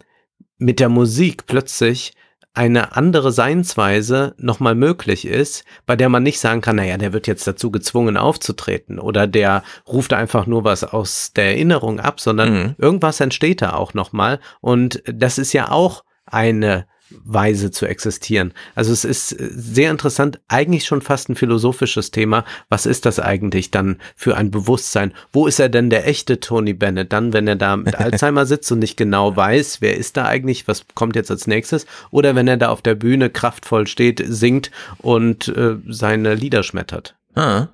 mit 0.57 0.79
der 0.79 0.89
Musik 0.89 1.45
plötzlich 1.45 2.13
eine 2.55 2.95
andere 2.95 3.31
Seinsweise 3.31 4.33
nochmal 4.39 4.73
möglich 4.73 5.27
ist, 5.27 5.63
bei 5.85 5.95
der 5.95 6.09
man 6.09 6.23
nicht 6.23 6.39
sagen 6.39 6.61
kann, 6.61 6.77
naja, 6.77 6.97
der 6.97 7.13
wird 7.13 7.27
jetzt 7.27 7.45
dazu 7.45 7.69
gezwungen 7.69 8.17
aufzutreten 8.17 8.97
oder 8.97 9.27
der 9.27 9.63
ruft 9.87 10.13
einfach 10.13 10.47
nur 10.47 10.63
was 10.63 10.83
aus 10.83 11.33
der 11.33 11.45
Erinnerung 11.45 11.99
ab, 11.99 12.19
sondern 12.19 12.51
mhm. 12.53 12.75
irgendwas 12.79 13.19
entsteht 13.19 13.61
da 13.61 13.73
auch 13.73 13.93
nochmal 13.93 14.39
und 14.59 15.03
das 15.05 15.37
ist 15.37 15.53
ja 15.53 15.69
auch 15.69 16.03
eine 16.25 16.87
Weise 17.23 17.71
zu 17.71 17.85
existieren. 17.85 18.53
Also 18.75 18.91
es 18.91 19.05
ist 19.05 19.29
sehr 19.29 19.91
interessant, 19.91 20.39
eigentlich 20.47 20.85
schon 20.85 21.01
fast 21.01 21.29
ein 21.29 21.35
philosophisches 21.35 22.11
Thema. 22.11 22.45
Was 22.69 22.85
ist 22.85 23.05
das 23.05 23.19
eigentlich 23.19 23.71
dann 23.71 23.97
für 24.15 24.37
ein 24.37 24.51
Bewusstsein? 24.51 25.13
Wo 25.31 25.47
ist 25.47 25.59
er 25.59 25.69
denn 25.69 25.89
der 25.89 26.07
echte 26.07 26.39
Tony 26.39 26.73
Bennett? 26.73 27.11
Dann, 27.13 27.33
wenn 27.33 27.47
er 27.47 27.55
da 27.55 27.77
mit 27.77 27.95
Alzheimer 27.99 28.45
sitzt 28.45 28.71
und 28.71 28.79
nicht 28.79 28.97
genau 28.97 29.35
weiß, 29.35 29.81
wer 29.81 29.97
ist 29.97 30.17
da 30.17 30.25
eigentlich, 30.25 30.67
was 30.67 30.85
kommt 30.95 31.15
jetzt 31.15 31.31
als 31.31 31.47
nächstes? 31.47 31.85
Oder 32.11 32.35
wenn 32.35 32.47
er 32.47 32.57
da 32.57 32.69
auf 32.69 32.81
der 32.81 32.95
Bühne 32.95 33.29
kraftvoll 33.29 33.87
steht, 33.87 34.23
singt 34.25 34.71
und 34.99 35.47
äh, 35.49 35.75
seine 35.87 36.35
Lieder 36.35 36.63
schmettert. 36.63 37.15
Ah, 37.35 37.67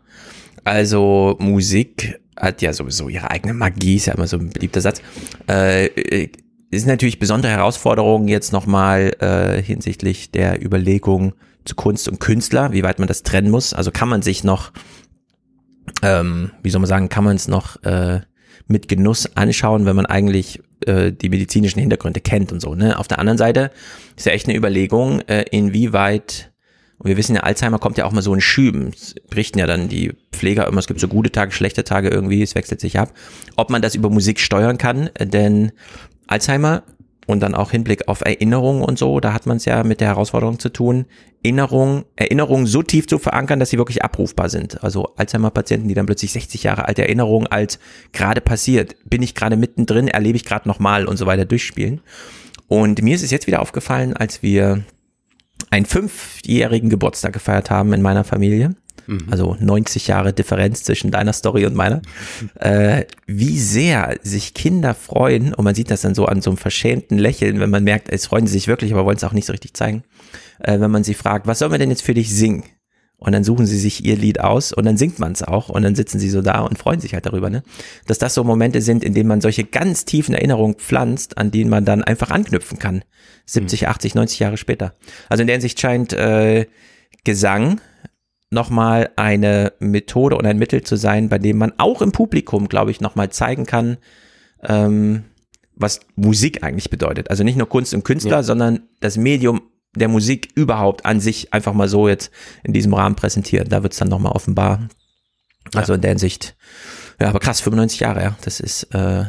also 0.64 1.38
Musik 1.40 2.20
hat 2.36 2.62
ja 2.62 2.74
sowieso 2.74 3.08
ihre 3.08 3.32
eigene 3.32 3.54
Magie, 3.54 3.96
ist 3.96 4.08
ja 4.08 4.14
immer 4.14 4.28
so 4.28 4.38
ein 4.38 4.50
beliebter 4.50 4.82
Satz. 4.82 5.02
Äh, 5.48 6.30
es 6.76 6.82
sind 6.82 6.90
natürlich 6.92 7.20
besondere 7.20 7.52
Herausforderungen 7.52 8.28
jetzt 8.28 8.52
nochmal 8.52 9.16
äh, 9.20 9.62
hinsichtlich 9.62 10.32
der 10.32 10.64
Überlegung 10.64 11.34
zu 11.64 11.76
Kunst 11.76 12.08
und 12.08 12.20
Künstler, 12.20 12.74
wie 12.74 12.84
weit 12.84 13.00
man 13.00 13.08
das 13.08 13.24
trennen 13.24 13.50
muss. 13.50 13.74
Also 13.74 13.92
kann 13.92 14.10
man 14.10 14.22
sich 14.22 14.44
noch, 14.44 14.72
ähm, 16.04 16.52
wie 16.62 16.70
soll 16.70 16.82
man 16.82 16.90
sagen, 16.90 17.10
kann 17.10 17.24
man 17.24 17.36
es 17.36 17.48
noch 17.48 17.82
äh, 17.84 18.22
mit 18.68 18.88
Genuss 18.88 19.36
anschauen, 19.36 19.86
wenn 19.86 19.96
man 19.96 20.06
eigentlich 20.06 20.62
äh, 20.86 21.12
die 21.12 21.30
medizinischen 21.30 21.80
Hintergründe 21.80 22.20
kennt 22.20 22.52
und 22.52 22.60
so. 22.60 22.76
Ne? 22.76 23.00
Auf 23.00 23.08
der 23.08 23.20
anderen 23.20 23.38
Seite 23.38 23.72
ist 24.16 24.26
ja 24.26 24.34
echt 24.34 24.48
eine 24.48 24.58
Überlegung, 24.58 25.22
äh, 25.22 25.46
inwieweit 25.52 26.52
und 26.98 27.10
wir 27.10 27.18
wissen 27.18 27.36
ja, 27.36 27.42
Alzheimer 27.42 27.78
kommt 27.78 27.98
ja 27.98 28.06
auch 28.06 28.12
mal 28.12 28.22
so 28.22 28.34
in 28.34 28.42
Schüben. 28.42 28.92
Es 28.94 29.16
berichten 29.30 29.60
ja 29.60 29.68
dann 29.68 29.90
die 29.90 30.14
Pfleger 30.32 30.68
immer, 30.68 30.80
es 30.80 30.88
gibt 30.88 31.00
so 31.00 31.08
gute 31.08 31.32
Tage, 31.32 31.52
schlechte 31.52 31.84
Tage 31.84 32.10
irgendwie, 32.10 32.42
es 32.42 32.56
wechselt 32.56 32.80
sich 32.80 32.98
ab. 32.98 33.14
Ob 33.58 33.70
man 33.70 33.82
das 33.82 33.96
über 33.96 34.10
Musik 34.10 34.40
steuern 34.40 34.78
kann, 34.78 35.10
denn 35.20 35.74
Alzheimer 36.28 36.84
und 37.28 37.40
dann 37.40 37.56
auch 37.56 37.72
Hinblick 37.72 38.08
auf 38.08 38.22
Erinnerungen 38.22 38.84
und 38.84 39.00
so, 39.00 39.20
da 39.20 39.34
hat 39.34 39.46
man 39.46 39.58
es 39.58 39.66
ja 39.66 39.84
mit 39.84 40.00
der 40.00 40.10
Herausforderung 40.10 40.60
zu 40.60 40.70
tun, 40.70 41.06
Erinnerungen, 41.44 42.06
Erinnerungen 42.16 42.66
so 42.66 42.82
tief 42.82 43.08
zu 43.08 43.20
verankern, 43.20 43.60
dass 43.60 43.70
sie 43.70 43.78
wirklich 43.78 44.04
abrufbar 44.04 44.50
sind. 44.50 44.84
Also 44.84 45.14
Alzheimer-Patienten, 45.16 45.88
die 45.88 45.94
dann 45.94 46.06
plötzlich 46.06 46.32
60 46.32 46.64
Jahre 46.64 46.88
alte 46.88 47.04
Erinnerungen 47.04 47.48
als 47.48 47.80
gerade 48.14 48.42
passiert, 48.42 48.96
bin 49.06 49.22
ich 49.22 49.36
gerade 49.36 49.56
mittendrin, 49.56 50.08
erlebe 50.08 50.38
ich 50.38 50.46
gerade 50.46 50.68
nochmal 50.68 51.06
und 51.06 51.18
so 51.18 51.26
weiter 51.26 51.46
durchspielen. 51.46 52.02
Und 52.68 53.02
mir 53.02 53.16
ist 53.16 53.24
es 53.24 53.32
jetzt 53.32 53.48
wieder 53.48 53.62
aufgefallen, 53.62 54.14
als 54.14 54.42
wir 54.42 54.84
einen 55.70 55.86
fünfjährigen 55.86 56.90
Geburtstag 56.90 57.34
gefeiert 57.34 57.70
haben 57.70 57.94
in 57.94 58.02
meiner 58.02 58.24
Familie. 58.24 58.76
Mhm. 59.08 59.28
Also 59.30 59.56
90 59.60 60.08
Jahre 60.08 60.34
Differenz 60.34 60.84
zwischen 60.84 61.12
deiner 61.12 61.34
Story 61.34 61.66
und 61.66 61.76
meiner. 61.76 62.02
Äh, 62.56 63.06
wie 63.28 63.60
sehr 63.60 64.18
sich 64.24 64.54
Kinder 64.54 64.94
freuen, 64.94 65.54
und 65.54 65.64
man 65.64 65.76
sieht 65.76 65.92
das 65.92 66.02
dann 66.02 66.16
so 66.16 66.26
an 66.26 66.42
so 66.42 66.50
einem 66.50 66.58
verschämten 66.58 67.18
Lächeln, 67.18 67.60
wenn 67.60 67.70
man 67.70 67.84
merkt, 67.84 68.10
es 68.10 68.28
freuen 68.28 68.48
sie 68.48 68.54
sich 68.54 68.68
wirklich, 68.68 68.94
aber 68.94 69.06
wollen 69.06 69.18
es 69.18 69.24
auch 69.24 69.34
nicht 69.34 69.46
so 69.46 69.52
richtig 69.52 69.74
zeigen. 69.74 70.04
Äh, 70.60 70.80
wenn 70.80 70.92
man 70.92 71.04
sie 71.04 71.14
fragt, 71.14 71.48
was 71.48 71.60
sollen 71.60 71.72
wir 71.72 71.80
denn 71.80 71.90
jetzt 71.90 72.04
für 72.04 72.14
dich 72.14 72.34
singen? 72.34 72.64
Und 73.18 73.32
dann 73.32 73.44
suchen 73.44 73.66
sie 73.66 73.78
sich 73.78 74.06
ihr 74.06 74.18
Lied 74.18 74.42
aus 74.42 74.74
und 74.74 74.86
dann 74.86 74.98
singt 74.98 75.20
man 75.20 75.32
es 75.32 75.42
auch 75.42 75.70
und 75.70 75.84
dann 75.84 75.96
sitzen 75.96 76.20
sie 76.20 76.30
so 76.30 76.42
da 76.42 76.62
und 76.62 76.78
freuen 76.78 77.00
sich 77.00 77.14
halt 77.14 77.26
darüber, 77.26 77.50
ne? 77.50 77.64
Dass 78.08 78.18
das 78.18 78.34
so 78.34 78.44
Momente 78.44 78.82
sind, 78.82 79.04
in 79.04 79.14
denen 79.14 79.30
man 79.30 79.42
solche 79.42 79.64
ganz 79.64 80.06
tiefen 80.06 80.36
Erinnerungen 80.36 80.76
pflanzt, 80.76 81.38
an 81.38 81.50
denen 81.50 81.70
man 81.70 81.86
dann 81.86 82.04
einfach 82.04 82.30
anknüpfen 82.30 82.78
kann. 82.78 83.04
70, 83.46 83.82
mhm. 83.82 83.88
80, 83.88 84.16
90 84.16 84.40
Jahre 84.40 84.58
später. 84.58 84.96
Also 85.30 85.42
in 85.42 85.48
der 85.48 85.56
Hinsicht 85.56 85.80
scheint 85.80 86.14
äh, 86.14 86.68
Gesang 87.24 87.80
nochmal 88.56 89.12
eine 89.16 89.74
Methode 89.80 90.36
und 90.36 90.48
ein 90.48 90.58
Mittel 90.58 90.82
zu 90.82 90.96
sein, 90.96 91.30
bei 91.30 91.38
dem 91.38 91.58
man 91.58 91.74
auch 91.78 92.02
im 92.02 92.12
Publikum, 92.12 92.68
glaube 92.68 92.90
ich, 92.90 93.02
nochmal 93.02 93.30
zeigen 93.30 93.68
kann, 93.68 93.98
ähm, 94.64 95.26
was 95.76 96.00
Musik 96.16 96.64
eigentlich 96.64 96.90
bedeutet. 96.90 97.30
Also 97.30 97.44
nicht 97.44 97.58
nur 97.58 97.70
Kunst 97.70 97.94
und 97.94 98.04
Künstler, 98.04 98.38
ja. 98.38 98.44
sondern 98.44 98.88
das 99.02 99.18
Medium 99.18 99.62
der 99.96 100.08
Musik 100.08 100.50
überhaupt 100.56 101.06
an 101.06 101.20
sich 101.20 101.54
einfach 101.54 101.74
mal 101.74 101.88
so 101.88 102.08
jetzt 102.08 102.32
in 102.64 102.74
diesem 102.74 102.94
Rahmen 102.94 103.16
präsentieren. 103.16 103.70
Da 103.70 103.84
wird 103.84 103.94
es 103.94 104.00
dann 104.00 104.10
nochmal 104.10 104.32
offenbar. 104.32 104.88
Also 105.74 105.94
ja. 105.94 105.96
in 105.96 106.02
der 106.02 106.12
Hinsicht, 106.12 106.56
ja, 107.20 107.30
aber 107.30 107.40
krass, 107.40 107.62
95 107.62 108.00
Jahre, 108.00 108.22
ja, 108.22 108.36
das 108.42 108.60
ist 108.60 108.84
äh, 108.94 109.26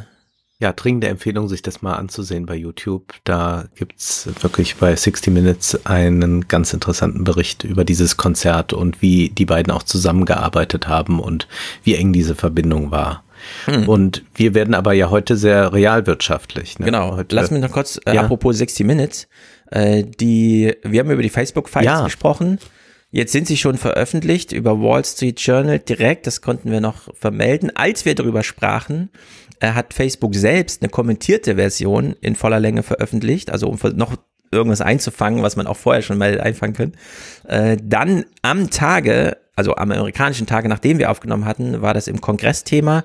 ja, 0.59 0.73
dringende 0.73 1.09
Empfehlung, 1.09 1.49
sich 1.49 1.61
das 1.61 1.83
mal 1.83 1.95
anzusehen 1.95 2.47
bei 2.47 2.55
YouTube. 2.55 3.13
Da 3.25 3.67
gibt's 3.75 4.29
wirklich 4.41 4.77
bei 4.77 4.97
60 4.97 5.33
Minutes 5.33 5.85
einen 5.85 6.49
ganz 6.49 6.73
interessanten 6.73 7.25
Bericht 7.25 7.65
über 7.65 7.85
dieses 7.85 8.17
Konzert 8.17 8.73
und 8.73 9.03
wie 9.03 9.29
die 9.29 9.45
beiden 9.45 9.71
auch 9.71 9.83
zusammengearbeitet 9.83 10.89
haben 10.89 11.21
und 11.21 11.47
wie 11.85 11.95
eng 11.95 12.15
diese 12.15 12.35
Verbindung 12.35 12.91
war. 12.91 13.23
Hm. 13.67 13.87
Und 13.87 14.25
wir 14.35 14.55
werden 14.55 14.75
aber 14.75 14.95
ja 14.95 15.11
heute 15.11 15.37
sehr 15.37 15.75
realwirtschaftlich. 15.75 16.79
Ne? 16.79 16.87
Genau. 16.87 17.17
Heute, 17.17 17.37
Lass 17.37 17.51
mich 17.51 17.61
noch 17.61 17.71
kurz, 17.71 18.01
äh, 18.07 18.15
ja. 18.15 18.23
apropos 18.23 18.57
60 18.57 18.87
Minutes, 18.87 19.29
äh, 19.71 20.05
die, 20.05 20.75
wir 20.83 21.01
haben 21.01 21.11
über 21.11 21.23
die 21.23 21.29
Facebook-Files 21.29 21.85
ja. 21.85 22.05
gesprochen. 22.05 22.59
Jetzt 23.17 23.33
sind 23.33 23.47
sie 23.47 23.57
schon 23.57 23.79
veröffentlicht 23.79 24.53
über 24.53 24.79
Wall 24.83 25.03
Street 25.03 25.41
Journal 25.41 25.79
direkt, 25.79 26.27
das 26.27 26.43
konnten 26.43 26.71
wir 26.71 26.83
noch 26.83 27.09
vermelden. 27.15 27.75
Als 27.75 28.05
wir 28.05 28.15
darüber 28.15 28.43
sprachen, 28.43 29.09
er 29.59 29.75
hat 29.75 29.95
Facebook 29.95 30.35
selbst 30.35 30.83
eine 30.83 30.91
kommentierte 30.91 31.55
Version 31.55 32.15
in 32.21 32.37
voller 32.37 32.61
Länge 32.61 32.83
veröffentlicht, 32.83 33.51
also 33.51 33.69
um 33.69 33.79
noch 33.95 34.17
irgendwas 34.53 34.83
einzufangen, 34.83 35.43
was 35.43 35.57
man 35.57 35.67
auch 35.67 35.79
vorher 35.79 36.03
schon 36.03 36.19
mal 36.19 36.39
einfangen 36.39 36.75
könnte. 36.75 36.99
Äh, 37.49 37.79
dann 37.83 38.27
am 38.43 38.69
Tage, 38.69 39.39
also 39.55 39.77
am 39.77 39.93
amerikanischen 39.93 40.47
Tage, 40.47 40.69
nachdem 40.69 40.99
wir 40.99 41.11
aufgenommen 41.11 41.47
hatten, 41.47 41.81
war 41.81 41.95
das 41.95 42.09
im 42.09 42.21
Kongressthema. 42.21 43.03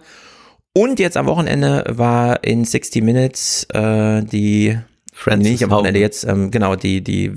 Und 0.73 0.99
jetzt 0.99 1.15
am 1.15 1.25
Wochenende 1.25 1.85
war 1.87 2.43
in 2.43 2.65
60 2.65 3.01
Minutes 3.01 3.65
äh, 3.73 4.23
die 4.23 4.77
Francis 5.11 5.43
nee, 5.43 5.51
nicht 5.51 5.63
am 5.63 5.71
Wochenende 5.71 5.99
jetzt, 5.99 6.23
ähm, 6.23 6.51
genau, 6.51 6.75
die, 6.75 7.01
die 7.01 7.33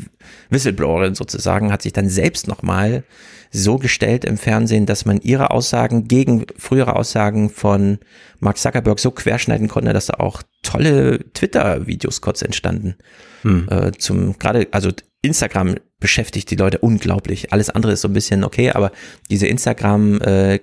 Whistleblowerin 0.50 1.14
sozusagen 1.14 1.72
hat 1.72 1.82
sich 1.82 1.92
dann 1.92 2.08
selbst 2.08 2.46
nochmal 2.46 3.04
so 3.50 3.78
gestellt 3.78 4.24
im 4.24 4.36
Fernsehen, 4.36 4.86
dass 4.86 5.04
man 5.06 5.20
ihre 5.20 5.50
Aussagen 5.50 6.08
gegen 6.08 6.46
frühere 6.56 6.96
Aussagen 6.96 7.50
von 7.50 7.98
Mark 8.40 8.58
Zuckerberg 8.58 8.98
so 8.98 9.10
querschneiden 9.10 9.68
konnte, 9.68 9.92
dass 9.92 10.06
da 10.06 10.14
auch 10.14 10.42
tolle 10.62 11.20
Twitter-Videos 11.34 12.20
kurz 12.20 12.42
entstanden. 12.42 12.96
Hm. 13.42 13.68
Äh, 13.70 13.92
zum 13.92 14.38
gerade, 14.38 14.66
also 14.72 14.90
Instagram 15.22 15.76
beschäftigt 16.00 16.50
die 16.50 16.56
Leute 16.56 16.78
unglaublich. 16.78 17.52
Alles 17.52 17.70
andere 17.70 17.92
ist 17.92 18.02
so 18.02 18.08
ein 18.08 18.12
bisschen 18.12 18.44
okay, 18.44 18.70
aber 18.70 18.92
diese 19.30 19.46
Instagram 19.46 20.20
äh, 20.20 20.58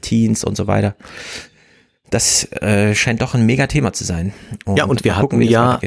Teens 0.00 0.42
und 0.42 0.56
so 0.56 0.66
weiter, 0.66 0.96
das 2.10 2.50
äh, 2.52 2.94
scheint 2.94 3.22
doch 3.22 3.34
ein 3.34 3.46
Mega-Thema 3.46 3.92
zu 3.92 4.04
sein. 4.04 4.32
Und 4.64 4.78
ja, 4.78 4.84
und 4.84 5.04
wir 5.04 5.14
gucken, 5.14 5.40
hatten 5.40 5.50
ja 5.50 5.80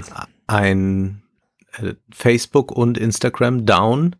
ein 0.48 1.24
äh, 1.82 1.94
Facebook 2.12 2.72
und 2.72 2.98
Instagram 2.98 3.66
down 3.66 4.16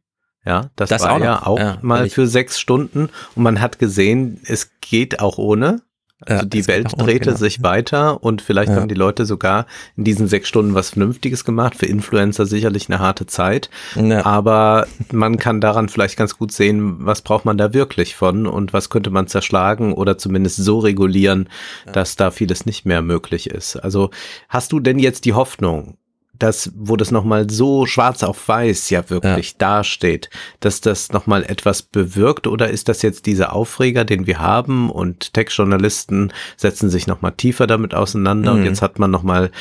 ja, 0.46 0.72
das, 0.76 0.90
das 0.90 1.04
war 1.04 1.14
auch 1.14 1.20
ja 1.20 1.46
auch 1.46 1.60
ja, 1.60 1.78
mal 1.82 2.10
für 2.10 2.26
sechs 2.26 2.60
Stunden 2.60 3.10
und 3.36 3.44
man 3.44 3.62
hat 3.62 3.78
gesehen, 3.78 4.42
es 4.44 4.72
geht 4.82 5.20
auch 5.20 5.38
ohne. 5.38 5.82
Also 6.26 6.44
ja, 6.44 6.46
die 6.46 6.68
Welt 6.68 6.94
drehte 6.98 7.26
genau. 7.26 7.38
sich 7.38 7.64
weiter 7.64 8.24
und 8.24 8.42
vielleicht 8.42 8.70
ja. 8.70 8.76
haben 8.76 8.88
die 8.88 8.96
Leute 8.96 9.26
sogar 9.26 9.66
in 9.98 10.04
diesen 10.04 10.28
sechs 10.28 10.48
Stunden 10.48 10.76
was 10.76 10.92
Vernünftiges 10.92 11.46
gemacht. 11.46 11.76
Für 11.76 11.88
Influencer 11.88 12.46
sicherlich 12.46 12.90
eine 12.90 13.00
harte 13.00 13.26
Zeit. 13.26 13.70
Ja. 13.96 14.26
Aber 14.26 14.88
man 15.12 15.38
kann 15.38 15.62
daran 15.62 15.90
vielleicht 15.90 16.18
ganz 16.18 16.38
gut 16.38 16.52
sehen, 16.52 17.06
was 17.06 17.22
braucht 17.22 17.46
man 17.46 17.58
da 17.58 17.74
wirklich 17.74 18.16
von 18.16 18.46
und 18.46 18.74
was 18.74 18.90
könnte 18.90 19.10
man 19.10 19.28
zerschlagen 19.28 19.94
oder 19.94 20.18
zumindest 20.18 20.58
so 20.58 20.80
regulieren, 20.80 21.50
dass 21.92 22.16
da 22.16 22.32
vieles 22.32 22.66
nicht 22.66 22.86
mehr 22.86 23.02
möglich 23.02 23.50
ist. 23.50 23.76
Also 23.78 24.12
hast 24.48 24.72
du 24.72 24.80
denn 24.80 25.00
jetzt 25.00 25.26
die 25.26 25.34
Hoffnung, 25.34 25.98
das, 26.42 26.72
wo 26.76 26.96
das 26.96 27.12
nochmal 27.12 27.50
so 27.50 27.86
schwarz 27.86 28.24
auf 28.24 28.48
weiß 28.48 28.90
ja 28.90 29.10
wirklich 29.10 29.52
ja. 29.52 29.58
dasteht, 29.60 30.30
dass 30.60 30.82
das 30.82 31.12
nochmal 31.12 31.44
etwas 31.44 31.82
bewirkt 31.82 32.48
oder 32.48 32.70
ist 32.70 32.90
das 32.90 33.02
jetzt 33.02 33.26
dieser 33.26 33.54
Aufreger, 33.54 34.06
den 34.06 34.28
wir 34.28 34.40
haben 34.40 34.90
und 34.90 35.34
Textjournalisten 35.34 36.34
setzen 36.58 36.90
sich 36.90 37.08
nochmal 37.08 37.34
tiefer 37.34 37.68
damit 37.68 37.94
auseinander 37.94 38.54
mhm. 38.54 38.60
und 38.60 38.66
jetzt 38.66 38.82
hat 38.82 39.00
man 39.00 39.12
nochmal 39.12 39.52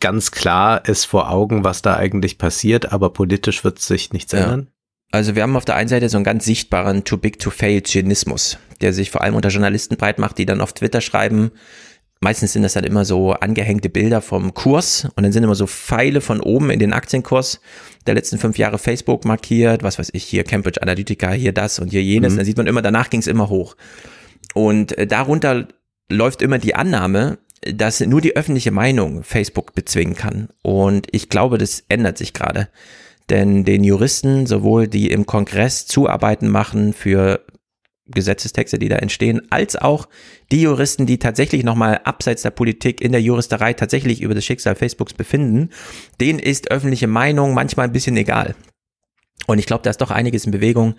ganz 0.00 0.30
klar 0.30 0.82
es 0.86 1.04
vor 1.04 1.30
Augen, 1.30 1.64
was 1.64 1.82
da 1.82 1.96
eigentlich 1.96 2.38
passiert, 2.38 2.92
aber 2.92 3.10
politisch 3.10 3.64
wird 3.64 3.78
sich 3.78 4.12
nichts 4.12 4.32
ja. 4.32 4.40
ändern? 4.40 4.68
Also 5.10 5.34
wir 5.34 5.42
haben 5.42 5.56
auf 5.56 5.66
der 5.66 5.76
einen 5.76 5.90
Seite 5.90 6.08
so 6.08 6.16
einen 6.16 6.24
ganz 6.24 6.46
sichtbaren 6.46 7.04
Too 7.04 7.18
Big 7.18 7.38
to 7.38 7.50
Fail 7.50 7.82
Zynismus, 7.82 8.56
der 8.80 8.94
sich 8.94 9.10
vor 9.10 9.20
allem 9.20 9.34
unter 9.34 9.50
Journalisten 9.50 9.98
breit 9.98 10.18
macht, 10.18 10.38
die 10.38 10.46
dann 10.46 10.62
auf 10.62 10.72
Twitter 10.72 11.02
schreiben, 11.02 11.52
meistens 12.22 12.52
sind 12.52 12.62
das 12.62 12.74
dann 12.74 12.84
immer 12.84 13.04
so 13.04 13.32
angehängte 13.32 13.90
Bilder 13.90 14.22
vom 14.22 14.54
Kurs 14.54 15.08
und 15.16 15.24
dann 15.24 15.32
sind 15.32 15.42
immer 15.42 15.56
so 15.56 15.66
Pfeile 15.66 16.20
von 16.20 16.40
oben 16.40 16.70
in 16.70 16.78
den 16.78 16.92
Aktienkurs 16.92 17.60
der 18.06 18.14
letzten 18.14 18.38
fünf 18.38 18.58
Jahre 18.58 18.78
Facebook 18.78 19.24
markiert, 19.24 19.82
was 19.82 19.98
weiß 19.98 20.10
ich, 20.12 20.24
hier 20.24 20.44
Cambridge 20.44 20.80
Analytica, 20.80 21.32
hier 21.32 21.52
das 21.52 21.78
und 21.78 21.88
hier 21.88 22.02
jenes. 22.02 22.32
Mhm. 22.32 22.36
Dann 22.38 22.46
sieht 22.46 22.56
man 22.56 22.66
immer, 22.68 22.80
danach 22.80 23.10
ging 23.10 23.20
es 23.20 23.26
immer 23.26 23.48
hoch. 23.48 23.76
Und 24.54 24.96
äh, 24.96 25.06
darunter 25.06 25.66
läuft 26.08 26.42
immer 26.42 26.58
die 26.58 26.74
Annahme, 26.74 27.38
dass 27.62 28.00
nur 28.00 28.20
die 28.20 28.36
öffentliche 28.36 28.70
Meinung 28.70 29.24
Facebook 29.24 29.74
bezwingen 29.74 30.14
kann. 30.14 30.48
Und 30.62 31.08
ich 31.10 31.28
glaube, 31.28 31.58
das 31.58 31.84
ändert 31.88 32.18
sich 32.18 32.32
gerade. 32.32 32.68
Denn 33.30 33.64
den 33.64 33.82
Juristen, 33.82 34.46
sowohl 34.46 34.86
die 34.86 35.10
im 35.10 35.26
Kongress 35.26 35.86
Zuarbeiten 35.86 36.48
machen 36.48 36.92
für 36.92 37.44
Gesetzestexte, 38.06 38.78
die 38.78 38.88
da 38.88 38.96
entstehen, 38.96 39.42
als 39.50 39.76
auch 39.76 40.08
die 40.52 40.62
Juristen, 40.62 41.06
die 41.06 41.18
tatsächlich 41.18 41.64
nochmal 41.64 42.00
abseits 42.04 42.42
der 42.42 42.50
Politik 42.50 43.00
in 43.00 43.12
der 43.12 43.22
Juristerei 43.22 43.72
tatsächlich 43.72 44.20
über 44.20 44.34
das 44.34 44.44
Schicksal 44.44 44.74
Facebooks 44.74 45.14
befinden, 45.14 45.70
denen 46.20 46.38
ist 46.38 46.70
öffentliche 46.70 47.06
Meinung 47.06 47.54
manchmal 47.54 47.86
ein 47.86 47.92
bisschen 47.92 48.16
egal. 48.16 48.54
Und 49.46 49.58
ich 49.58 49.66
glaube, 49.66 49.82
da 49.82 49.90
ist 49.90 50.00
doch 50.00 50.10
einiges 50.10 50.44
in 50.44 50.52
Bewegung. 50.52 50.94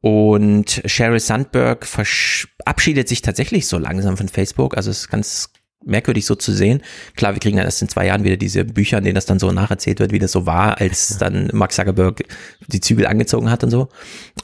Und 0.00 0.82
Sheryl 0.86 1.20
Sandberg 1.20 1.86
verabschiedet 1.86 3.08
sich 3.08 3.22
tatsächlich 3.22 3.66
so 3.66 3.78
langsam 3.78 4.16
von 4.16 4.28
Facebook. 4.28 4.76
Also 4.76 4.90
es 4.90 5.00
ist 5.00 5.08
ganz 5.08 5.50
merkwürdig 5.84 6.26
so 6.26 6.34
zu 6.34 6.52
sehen. 6.52 6.82
Klar, 7.14 7.34
wir 7.34 7.40
kriegen 7.40 7.56
dann 7.56 7.66
erst 7.66 7.82
in 7.82 7.88
zwei 7.88 8.06
Jahren 8.06 8.24
wieder 8.24 8.36
diese 8.36 8.64
Bücher, 8.64 8.98
in 8.98 9.04
denen 9.04 9.14
das 9.14 9.26
dann 9.26 9.38
so 9.38 9.52
nacherzählt 9.52 10.00
wird, 10.00 10.12
wie 10.12 10.18
das 10.18 10.32
so 10.32 10.46
war, 10.46 10.80
als 10.80 11.18
dann 11.18 11.48
Mark 11.52 11.72
Zuckerberg 11.72 12.22
die 12.66 12.80
Zügel 12.80 13.06
angezogen 13.06 13.50
hat 13.50 13.62
und 13.62 13.70
so. 13.70 13.88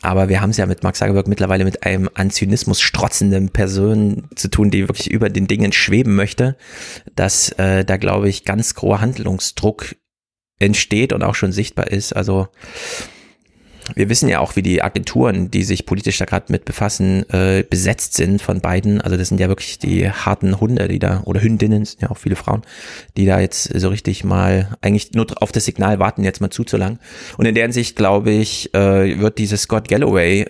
Aber 0.02 0.28
wir 0.28 0.40
haben 0.40 0.50
es 0.50 0.56
ja 0.56 0.66
mit 0.66 0.82
Mark 0.82 0.96
Zuckerberg 0.96 1.28
mittlerweile 1.28 1.64
mit 1.64 1.84
einem 1.84 2.08
an 2.14 2.30
Zynismus 2.30 2.80
strotzenden 2.80 3.50
Person 3.50 4.28
zu 4.36 4.48
tun, 4.48 4.70
die 4.70 4.88
wirklich 4.88 5.10
über 5.10 5.30
den 5.30 5.46
Dingen 5.46 5.72
schweben 5.72 6.14
möchte, 6.14 6.56
dass 7.14 7.50
äh, 7.52 7.84
da, 7.84 7.96
glaube 7.96 8.28
ich, 8.28 8.44
ganz 8.44 8.74
großer 8.74 9.00
Handlungsdruck 9.00 9.96
entsteht 10.58 11.12
und 11.12 11.22
auch 11.22 11.34
schon 11.34 11.52
sichtbar 11.52 11.88
ist. 11.88 12.14
Also 12.14 12.48
wir 13.94 14.08
wissen 14.08 14.28
ja 14.28 14.40
auch, 14.40 14.56
wie 14.56 14.62
die 14.62 14.82
Agenturen, 14.82 15.50
die 15.50 15.64
sich 15.64 15.86
politisch 15.86 16.18
da 16.18 16.24
gerade 16.24 16.50
mit 16.50 16.64
befassen, 16.64 17.28
äh, 17.30 17.64
besetzt 17.68 18.14
sind 18.14 18.40
von 18.40 18.60
beiden. 18.60 19.00
Also 19.00 19.16
das 19.16 19.28
sind 19.28 19.40
ja 19.40 19.48
wirklich 19.48 19.78
die 19.78 20.10
harten 20.10 20.60
Hunde, 20.60 20.88
die 20.88 20.98
da, 20.98 21.22
oder 21.24 21.40
Hündinnen, 21.40 21.84
sind 21.84 22.02
ja 22.02 22.10
auch 22.10 22.18
viele 22.18 22.36
Frauen, 22.36 22.62
die 23.16 23.26
da 23.26 23.40
jetzt 23.40 23.64
so 23.64 23.88
richtig 23.88 24.24
mal 24.24 24.76
eigentlich 24.80 25.12
nur 25.12 25.26
auf 25.40 25.52
das 25.52 25.64
Signal 25.64 25.98
warten, 25.98 26.24
jetzt 26.24 26.40
mal 26.40 26.50
zuzulangen. 26.50 26.98
Und 27.36 27.46
in 27.46 27.54
deren 27.54 27.72
Sicht, 27.72 27.96
glaube 27.96 28.30
ich, 28.30 28.74
äh, 28.74 29.18
wird 29.18 29.38
dieses 29.38 29.62
Scott 29.62 29.88
Galloway 29.88 30.46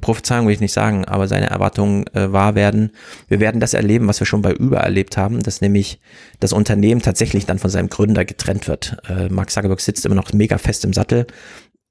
Prophezeiung 0.00 0.46
will 0.46 0.54
ich 0.54 0.60
nicht 0.60 0.72
sagen, 0.72 1.04
aber 1.04 1.28
seine 1.28 1.50
Erwartungen 1.50 2.06
äh, 2.14 2.32
wahr 2.32 2.54
werden. 2.54 2.92
Wir 3.28 3.40
werden 3.40 3.60
das 3.60 3.74
erleben, 3.74 4.08
was 4.08 4.20
wir 4.20 4.26
schon 4.26 4.40
bei 4.42 4.56
Uber 4.56 4.78
erlebt 4.78 5.16
haben, 5.16 5.42
dass 5.42 5.60
nämlich 5.60 6.00
das 6.38 6.52
Unternehmen 6.52 7.02
tatsächlich 7.02 7.44
dann 7.44 7.58
von 7.58 7.70
seinem 7.70 7.88
Gründer 7.88 8.24
getrennt 8.24 8.68
wird. 8.68 8.96
Äh, 9.08 9.28
Mark 9.28 9.50
Zuckerberg 9.50 9.80
sitzt 9.80 10.06
immer 10.06 10.14
noch 10.14 10.32
mega 10.32 10.58
fest 10.58 10.84
im 10.84 10.92
Sattel 10.92 11.26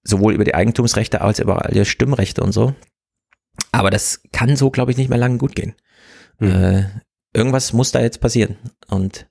sowohl 0.03 0.33
über 0.33 0.43
die 0.43 0.55
Eigentumsrechte 0.55 1.21
als 1.21 1.39
über 1.39 1.65
alle 1.65 1.85
Stimmrechte 1.85 2.41
und 2.43 2.51
so. 2.51 2.73
Aber 3.71 3.89
das 3.89 4.21
kann 4.31 4.55
so, 4.55 4.69
glaube 4.71 4.91
ich, 4.91 4.97
nicht 4.97 5.09
mehr 5.09 5.17
lange 5.17 5.37
gut 5.37 5.55
gehen. 5.55 5.75
Mhm. 6.39 6.49
Äh, 6.49 6.83
irgendwas 7.33 7.73
muss 7.73 7.91
da 7.91 8.01
jetzt 8.01 8.21
passieren. 8.21 8.57
Und 8.87 9.27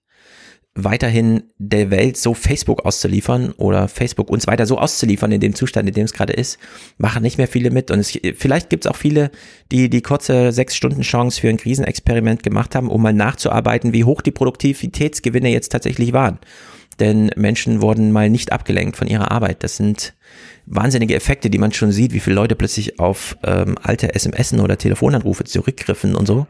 weiterhin 0.74 1.42
der 1.58 1.90
Welt 1.90 2.16
so 2.16 2.34
Facebook 2.34 2.84
auszuliefern 2.84 3.50
oder 3.52 3.88
Facebook 3.88 4.30
uns 4.30 4.46
weiter 4.46 4.64
so 4.64 4.78
auszuliefern 4.78 5.32
in 5.32 5.40
dem 5.40 5.54
Zustand, 5.54 5.88
in 5.88 5.94
dem 5.94 6.04
es 6.04 6.12
gerade 6.12 6.32
ist, 6.32 6.58
machen 6.98 7.22
nicht 7.22 7.36
mehr 7.36 7.48
viele 7.48 7.70
mit. 7.70 7.90
Und 7.90 7.98
es, 7.98 8.16
vielleicht 8.36 8.70
gibt 8.70 8.84
es 8.84 8.90
auch 8.90 8.96
viele, 8.96 9.30
die 9.72 9.90
die 9.90 10.02
kurze 10.02 10.52
sechs 10.52 10.76
Stunden 10.76 11.02
Chance 11.02 11.40
für 11.40 11.48
ein 11.48 11.56
Krisenexperiment 11.56 12.42
gemacht 12.44 12.76
haben, 12.76 12.90
um 12.90 13.02
mal 13.02 13.12
nachzuarbeiten, 13.12 13.92
wie 13.92 14.04
hoch 14.04 14.22
die 14.22 14.30
Produktivitätsgewinne 14.30 15.48
jetzt 15.48 15.70
tatsächlich 15.70 16.12
waren. 16.12 16.38
Denn 17.00 17.30
Menschen 17.36 17.80
wurden 17.80 18.12
mal 18.12 18.28
nicht 18.28 18.52
abgelenkt 18.52 18.96
von 18.96 19.06
ihrer 19.06 19.30
Arbeit. 19.30 19.62
Das 19.62 19.76
sind 19.76 20.14
wahnsinnige 20.66 21.14
Effekte, 21.14 21.50
die 21.50 21.58
man 21.58 21.72
schon 21.72 21.92
sieht, 21.92 22.12
wie 22.12 22.20
viele 22.20 22.36
Leute 22.36 22.56
plötzlich 22.56 22.98
auf 22.98 23.36
ähm, 23.44 23.76
alte 23.82 24.14
SMS 24.14 24.52
oder 24.52 24.76
Telefonanrufe 24.78 25.44
zurückgriffen 25.44 26.14
und 26.14 26.26
so. 26.26 26.46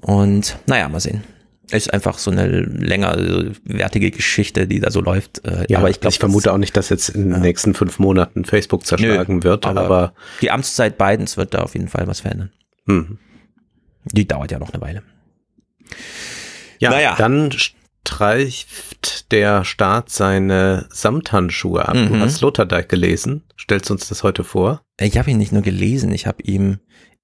Und 0.00 0.58
naja, 0.66 0.88
mal 0.88 1.00
sehen. 1.00 1.24
Ist 1.70 1.92
einfach 1.92 2.18
so 2.18 2.30
eine 2.30 2.46
länger 2.48 3.16
wertige 3.64 4.10
Geschichte, 4.10 4.66
die 4.66 4.80
da 4.80 4.90
so 4.90 5.00
läuft. 5.00 5.44
Äh, 5.46 5.64
ja, 5.68 5.78
aber 5.78 5.90
ich, 5.90 6.00
glaub, 6.00 6.12
ich 6.12 6.18
vermute 6.18 6.44
das, 6.44 6.54
auch 6.54 6.58
nicht, 6.58 6.76
dass 6.76 6.88
jetzt 6.90 7.10
in 7.10 7.30
ja. 7.30 7.36
den 7.36 7.42
nächsten 7.42 7.74
fünf 7.74 7.98
Monaten 7.98 8.44
Facebook 8.44 8.84
zerschlagen 8.84 9.36
nö, 9.36 9.44
wird. 9.44 9.64
Aber, 9.64 9.80
aber, 9.80 10.14
die 10.42 10.50
Amtszeit 10.50 10.98
Bidens 10.98 11.36
wird 11.36 11.54
da 11.54 11.60
auf 11.60 11.74
jeden 11.74 11.88
Fall 11.88 12.06
was 12.06 12.20
verändern. 12.20 12.50
Hm. 12.86 13.18
Die 14.04 14.26
dauert 14.26 14.50
ja 14.50 14.58
noch 14.58 14.72
eine 14.72 14.82
Weile. 14.82 15.02
Ja, 16.78 16.90
naja. 16.90 17.14
dann 17.16 17.50
streift 18.04 19.30
der 19.32 19.64
Staat 19.64 20.10
seine 20.10 20.86
Samthandschuhe 20.90 21.88
ab. 21.88 21.94
Mhm. 21.94 22.08
Du 22.08 22.20
hast 22.20 22.36
Sloterdijk 22.36 22.88
gelesen. 22.88 23.44
Stellst 23.58 23.88
du 23.88 23.94
uns 23.94 24.08
das 24.08 24.22
heute 24.22 24.44
vor? 24.44 24.82
Ich 25.00 25.16
habe 25.18 25.30
ihn 25.30 25.38
nicht 25.38 25.52
nur 25.52 25.62
gelesen, 25.62 26.12
ich 26.12 26.26
habe 26.26 26.42
ihm 26.42 26.80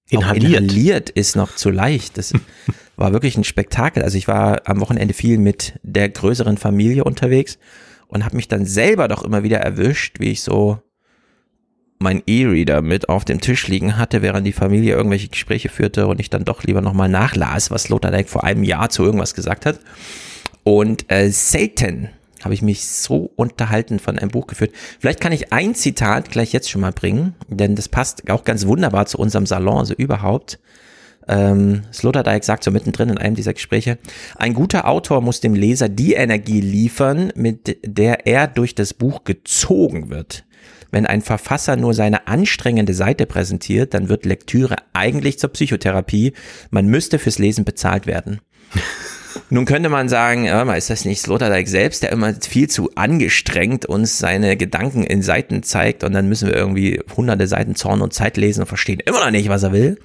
inhaliert. 0.09 0.63
inhaliert 0.63 1.11
ist 1.11 1.37
noch 1.37 1.55
zu 1.57 1.71
leicht. 1.71 2.17
Das 2.17 2.33
war 2.97 3.13
wirklich 3.13 3.37
ein 3.37 3.45
Spektakel. 3.45 4.03
Also 4.03 4.17
ich 4.17 4.29
war 4.29 4.63
am 4.65 4.81
Wochenende 4.81 5.15
viel 5.15 5.39
mit 5.39 5.79
der 5.83 6.09
größeren 6.09 6.57
Familie 6.57 7.05
unterwegs 7.05 7.59
und 8.07 8.25
habe 8.25 8.37
mich 8.37 8.49
dann 8.49 8.65
selber 8.65 9.09
doch 9.09 9.25
immer 9.25 9.43
wieder 9.43 9.59
erwischt, 9.59 10.21
wie 10.21 10.31
ich 10.31 10.43
so 10.43 10.81
mein 11.99 12.23
E-Reader 12.27 12.81
mit 12.81 13.09
auf 13.09 13.25
dem 13.25 13.41
Tisch 13.41 13.67
liegen 13.67 13.97
hatte, 13.97 14.23
während 14.23 14.47
die 14.47 14.53
Familie 14.53 14.95
irgendwelche 14.95 15.29
Gespräche 15.29 15.69
führte 15.69 16.07
und 16.07 16.21
ich 16.21 16.31
dann 16.31 16.45
doch 16.45 16.63
lieber 16.63 16.81
nochmal 16.81 17.09
nachlas, 17.09 17.73
was 17.73 17.85
Sloterdijk 17.85 18.29
vor 18.29 18.45
einem 18.45 18.63
Jahr 18.63 18.89
zu 18.89 19.03
irgendwas 19.03 19.35
gesagt 19.35 19.67
hat. 19.67 19.81
Und 20.69 21.11
äh, 21.11 21.31
Satan 21.31 22.11
habe 22.45 22.53
ich 22.53 22.61
mich 22.61 22.87
so 22.87 23.31
unterhalten 23.37 23.99
von 23.99 24.19
einem 24.19 24.31
Buch 24.31 24.47
geführt. 24.47 24.73
Vielleicht 25.01 25.19
kann 25.19 25.33
ich 25.33 25.51
ein 25.51 25.75
Zitat 25.75 26.31
gleich 26.31 26.53
jetzt 26.53 26.69
schon 26.69 26.83
mal 26.83 26.93
bringen, 26.93 27.35
denn 27.49 27.75
das 27.75 27.89
passt 27.89 28.31
auch 28.31 28.45
ganz 28.45 28.67
wunderbar 28.67 29.07
zu 29.07 29.17
unserem 29.17 29.47
Salon, 29.47 29.79
also 29.79 29.95
überhaupt. 29.95 30.59
Ähm, 31.27 31.85
Sloterdijk 31.91 32.45
sagt 32.45 32.65
so 32.65 32.71
mittendrin 32.71 33.09
in 33.09 33.17
einem 33.17 33.35
dieser 33.35 33.55
Gespräche, 33.55 33.97
ein 34.37 34.53
guter 34.53 34.87
Autor 34.87 35.23
muss 35.23 35.41
dem 35.41 35.55
Leser 35.55 35.89
die 35.89 36.13
Energie 36.13 36.61
liefern, 36.61 37.33
mit 37.35 37.79
der 37.83 38.27
er 38.27 38.47
durch 38.47 38.75
das 38.75 38.93
Buch 38.93 39.25
gezogen 39.25 40.11
wird. 40.11 40.45
Wenn 40.91 41.07
ein 41.07 41.23
Verfasser 41.23 41.77
nur 41.77 41.95
seine 41.95 42.27
anstrengende 42.27 42.93
Seite 42.93 43.25
präsentiert, 43.25 43.95
dann 43.95 44.11
wird 44.11 44.27
Lektüre 44.27 44.77
eigentlich 44.93 45.39
zur 45.39 45.49
Psychotherapie. 45.49 46.35
Man 46.71 46.89
müsste 46.89 47.19
fürs 47.19 47.39
Lesen 47.39 47.65
bezahlt 47.65 48.07
werden. 48.07 48.43
Nun 49.51 49.65
könnte 49.65 49.89
man 49.89 50.09
sagen, 50.09 50.47
ist 50.47 50.91
das 50.91 51.05
nicht 51.05 51.21
Sloterdijk 51.21 51.69
selbst, 51.69 52.03
der 52.03 52.13
immer 52.13 52.35
viel 52.35 52.69
zu 52.69 52.91
angestrengt 52.95 53.87
uns 53.87 54.19
seine 54.19 54.57
Gedanken 54.57 55.05
in 55.05 55.23
Seiten 55.23 55.63
zeigt 55.63 56.05
und 56.05 56.13
dann 56.13 56.29
müssen 56.29 56.49
wir 56.49 56.55
irgendwie 56.55 57.01
hunderte 57.17 57.47
Seiten 57.47 57.75
Zorn 57.75 58.01
und 58.01 58.13
Zeit 58.13 58.37
lesen 58.37 58.61
und 58.61 58.67
verstehen 58.67 59.01
immer 59.05 59.25
noch 59.25 59.31
nicht, 59.31 59.49
was 59.49 59.63
er 59.63 59.73
will. 59.73 59.99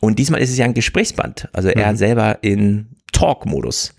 Und 0.00 0.18
diesmal 0.18 0.40
ist 0.40 0.50
es 0.50 0.58
ja 0.58 0.64
ein 0.64 0.74
Gesprächsband. 0.74 1.48
Also 1.52 1.68
er 1.68 1.92
mhm. 1.92 1.96
selber 1.96 2.38
in 2.42 2.86
Talk-Modus 3.12 3.94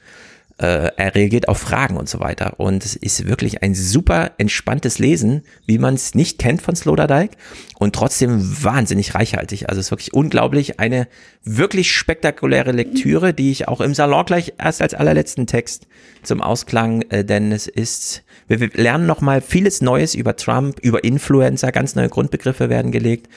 äh, 0.60 0.90
er 0.96 1.14
reagiert 1.14 1.48
auf 1.50 1.60
Fragen 1.60 1.98
und 1.98 2.10
so 2.10 2.20
weiter. 2.20 2.60
Und 2.60 2.84
es 2.84 2.96
ist 2.96 3.28
wirklich 3.28 3.62
ein 3.62 3.76
super 3.76 4.32
entspanntes 4.38 4.98
Lesen, 4.98 5.44
wie 5.68 5.78
man 5.78 5.94
es 5.94 6.16
nicht 6.16 6.40
kennt 6.40 6.62
von 6.64 6.76
Sloterdijk 6.76 7.32
und 7.78 7.94
trotzdem 7.94 8.64
wahnsinnig 8.64 9.14
reichhaltig. 9.14 9.70
Also 9.70 9.80
es 9.80 9.88
ist 9.88 9.92
wirklich 9.92 10.14
unglaublich. 10.14 10.80
Eine 10.80 11.08
wirklich 11.44 11.92
spektakuläre 11.92 12.72
Lektüre, 12.72 13.36
die 13.36 13.52
ich 13.52 13.68
auch 13.68 13.82
im 13.82 13.94
Salon 13.94 14.26
gleich 14.26 14.54
erst 14.58 14.82
als 14.82 14.96
allerletzten 14.96 15.46
Text 15.46 15.88
zum 16.24 16.42
Ausklang, 16.42 17.04
äh, 17.10 17.24
denn 17.24 17.52
es 17.52 17.68
ist, 17.68 18.24
wir, 18.48 18.60
wir 18.60 18.70
lernen 18.74 19.06
nochmal 19.06 19.42
vieles 19.42 19.82
Neues 19.82 20.16
über 20.16 20.36
Trump, 20.36 20.80
über 20.80 21.04
Influencer, 21.04 21.72
ganz 21.72 21.94
neue 21.94 22.10
Grundbegriffe 22.10 22.70
werden 22.70 22.92
gelegt. 22.92 23.30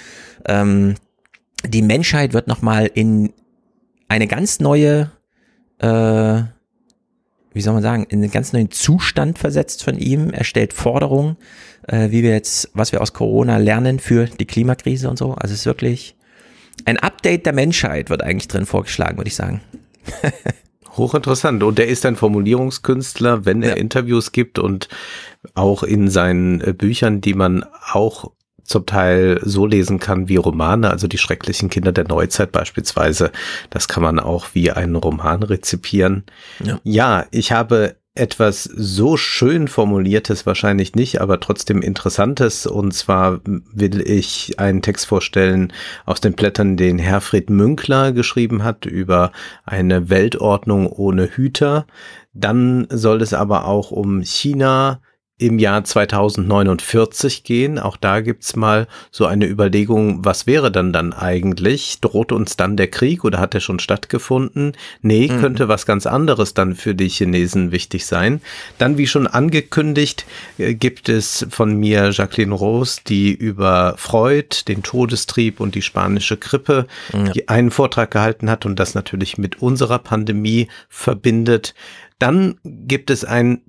Ähm, 0.47 0.95
die 1.67 1.83
Menschheit 1.83 2.33
wird 2.33 2.47
nochmal 2.47 2.91
in 2.93 3.35
eine 4.09 4.27
ganz 4.27 4.59
neue 4.61 5.11
äh, 5.81 6.43
wie 7.53 7.61
soll 7.61 7.75
man 7.75 7.83
sagen, 7.83 8.07
in 8.09 8.23
einen 8.23 8.31
ganz 8.31 8.53
neuen 8.53 8.71
Zustand 8.71 9.39
versetzt 9.39 9.83
von 9.83 9.99
ihm. 9.99 10.31
Er 10.31 10.45
stellt 10.45 10.73
Forderungen, 10.73 11.37
äh, 11.89 12.11
wie 12.11 12.23
wir 12.23 12.31
jetzt, 12.31 12.71
was 12.75 12.93
wir 12.93 13.01
aus 13.01 13.13
Corona 13.13 13.57
lernen 13.57 13.99
für 13.99 14.27
die 14.27 14.47
Klimakrise 14.47 15.11
und 15.11 15.19
so. 15.19 15.35
Also 15.35 15.53
es 15.53 15.61
ist 15.61 15.67
wirklich 15.67 16.17
ein 16.85 16.99
Update 16.99 17.47
der 17.47 17.53
Menschheit 17.53 18.11
wird 18.11 18.23
eigentlich 18.23 18.49
drin 18.49 18.67
vorgeschlagen, 18.67 19.19
würde 19.19 19.29
ich 19.29 19.35
sagen. 19.35 19.61
Hochinteressant. 20.97 21.63
Und 21.63 21.79
er 21.79 21.87
ist 21.87 22.05
ein 22.07 22.17
Formulierungskünstler, 22.17 23.45
wenn 23.45 23.63
er 23.63 23.71
ja. 23.71 23.77
Interviews 23.77 24.33
gibt 24.33 24.59
und 24.59 24.89
auch 25.55 25.83
in 25.83 26.09
seinen 26.09 26.61
äh, 26.61 26.73
Büchern, 26.73 27.21
die 27.21 27.35
man 27.35 27.65
auch 27.93 28.33
zum 28.71 28.87
Teil 28.87 29.41
so 29.43 29.67
lesen 29.67 29.99
kann 29.99 30.29
wie 30.29 30.37
Romane, 30.37 30.91
also 30.91 31.09
die 31.09 31.19
schrecklichen 31.19 31.71
Kinder 31.71 31.91
der 31.91 32.07
Neuzeit 32.07 32.53
beispielsweise. 32.53 33.33
Das 33.69 33.89
kann 33.89 34.05
man 34.05 34.21
auch 34.21 34.47
wie 34.53 34.71
einen 34.71 34.95
Roman 34.95 35.43
rezipieren. 35.43 36.23
Ja, 36.63 36.81
ja 36.85 37.27
ich 37.33 37.51
habe 37.51 37.97
etwas 38.15 38.65
so 38.65 39.17
schön 39.17 39.67
formuliertes 39.67 40.47
wahrscheinlich 40.47 40.95
nicht, 40.95 41.21
aber 41.21 41.41
trotzdem 41.41 41.83
interessantes. 41.83 42.65
Und 42.67 42.93
zwar 42.93 43.41
will 43.45 44.01
ich 44.09 44.61
einen 44.61 44.83
Text 44.83 45.07
vorstellen 45.07 45.73
aus 46.07 46.21
den 46.21 46.35
Blättern, 46.35 46.77
den 46.77 46.99
Herfried 46.99 47.51
Münkler 47.51 48.13
geschrieben 48.13 48.63
hat 48.63 48.87
über 48.87 49.33
eine 49.65 50.11
Weltordnung 50.11 50.87
ohne 50.87 51.27
Hüter. 51.27 51.87
Dann 52.33 52.87
soll 52.91 53.21
es 53.21 53.35
aber 53.35 53.65
auch 53.65 53.91
um 53.91 54.23
China, 54.23 55.01
im 55.41 55.59
Jahr 55.59 55.83
2049 55.83 57.45
gehen. 57.45 57.79
Auch 57.79 57.97
da 57.97 58.21
gibt's 58.21 58.57
mal 58.57 58.87
so 59.11 59.25
eine 59.25 59.47
Überlegung, 59.47 60.23
was 60.25 60.47
wäre 60.47 60.71
dann 60.71 60.93
dann 60.93 61.15
eigentlich? 61.15 62.01
Droht 62.01 62.31
uns 62.31 62.57
dann 62.57 62.77
der 62.77 62.89
Krieg 62.89 63.25
oder 63.25 63.41
hat 63.41 63.55
er 63.55 63.61
schon 63.61 63.79
stattgefunden? 63.79 64.73
Nee, 65.01 65.29
mhm. 65.31 65.41
könnte 65.41 65.69
was 65.69 65.87
ganz 65.87 66.07
anderes 66.07 66.53
dann 66.53 66.75
für 66.75 66.95
die 66.95 67.09
Chinesen 67.09 67.73
wichtig 67.73 68.05
sein. 68.05 68.43
Dann, 68.77 68.99
wie 68.99 69.07
schon 69.07 69.27
angekündigt, 69.27 70.27
äh, 70.59 70.75
gibt 70.75 71.09
es 71.09 71.47
von 71.49 71.75
mir 71.75 72.11
Jacqueline 72.11 72.55
Rose, 72.55 73.01
die 73.07 73.33
über 73.33 73.95
Freud, 73.97 74.65
den 74.69 74.83
Todestrieb 74.83 75.59
und 75.59 75.75
die 75.75 75.83
spanische 75.83 76.37
Grippe 76.37 76.87
ja. 77.13 77.33
einen 77.47 77.71
Vortrag 77.71 78.11
gehalten 78.11 78.51
hat 78.51 78.67
und 78.67 78.79
das 78.79 78.95
natürlich 78.95 79.39
mit 79.39 79.63
unserer 79.63 79.99
Pandemie 79.99 80.69
verbindet. 80.91 81.75
Dann 82.19 82.57
gibt 82.63 83.11
es 83.11 83.25
ein 83.25 83.63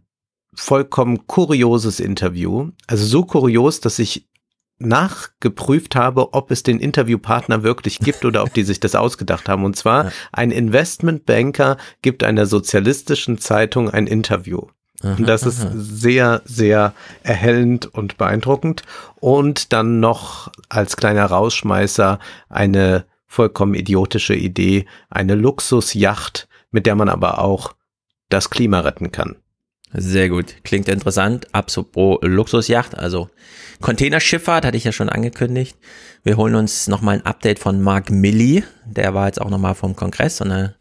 vollkommen 0.54 1.28
kurioses 1.28 2.00
Interview. 2.00 2.70
Also 2.88 3.06
so 3.06 3.24
kurios, 3.24 3.80
dass 3.80 4.00
ich 4.00 4.28
nachgeprüft 4.80 5.96
habe, 5.96 6.34
ob 6.34 6.52
es 6.52 6.64
den 6.64 6.80
Interviewpartner 6.80 7.64
wirklich 7.64 8.00
gibt 8.00 8.26
oder 8.26 8.44
ob 8.44 8.54
die 8.54 8.64
sich 8.64 8.80
das 8.80 8.96
ausgedacht 8.96 9.48
haben. 9.48 9.64
Und 9.64 9.76
zwar 9.76 10.12
ein 10.32 10.52
Investmentbanker 10.52 11.78
gibt 12.02 12.24
einer 12.24 12.46
sozialistischen 12.46 13.38
Zeitung 13.38 13.90
ein 13.90 14.08
Interview. 14.08 14.68
Und 15.04 15.28
das 15.28 15.48
ist 15.48 15.66
sehr, 15.74 16.44
sehr 16.46 16.94
erhellend 17.24 17.88
und 17.88 18.18
beeindruckend. 18.18 18.84
Und 19.16 19.74
dann 19.74 20.00
noch 20.00 20.52
als 20.70 20.96
kleiner 20.96 21.26
Rausschmeißer 21.26 22.20
eine 22.50 23.06
vollkommen 23.26 23.74
idiotische 23.74 24.36
Idee, 24.36 24.86
eine 25.10 25.34
Luxusjacht, 25.34 26.48
mit 26.70 26.86
der 26.86 26.96
man 26.96 27.10
aber 27.10 27.40
auch 27.40 27.74
das 28.30 28.52
Klima 28.52 28.82
retten 28.82 29.12
kann. 29.12 29.38
Sehr 29.94 30.30
gut. 30.30 30.56
Klingt 30.64 30.88
interessant. 30.88 31.48
Apropos 31.54 32.20
Luxusjacht, 32.22 32.98
also 32.98 33.30
Containerschifffahrt 33.82 34.66
hatte 34.66 34.78
ich 34.78 34.86
ja 34.86 34.92
schon 34.92 35.10
angekündigt. 35.10 35.78
Wir 36.24 36.38
holen 36.38 36.56
uns 36.56 36.88
nochmal 36.88 37.16
ein 37.16 37.26
Update 37.26 37.60
von 37.60 37.82
Mark 37.82 38.10
Milley. 38.10 38.64
Der 38.86 39.14
war 39.14 39.28
jetzt 39.28 39.42
auch 39.42 39.50
nochmal 39.50 39.76
vom 39.76 39.96
Kongress 39.96 40.40
und 40.40 40.52
er 40.52 40.76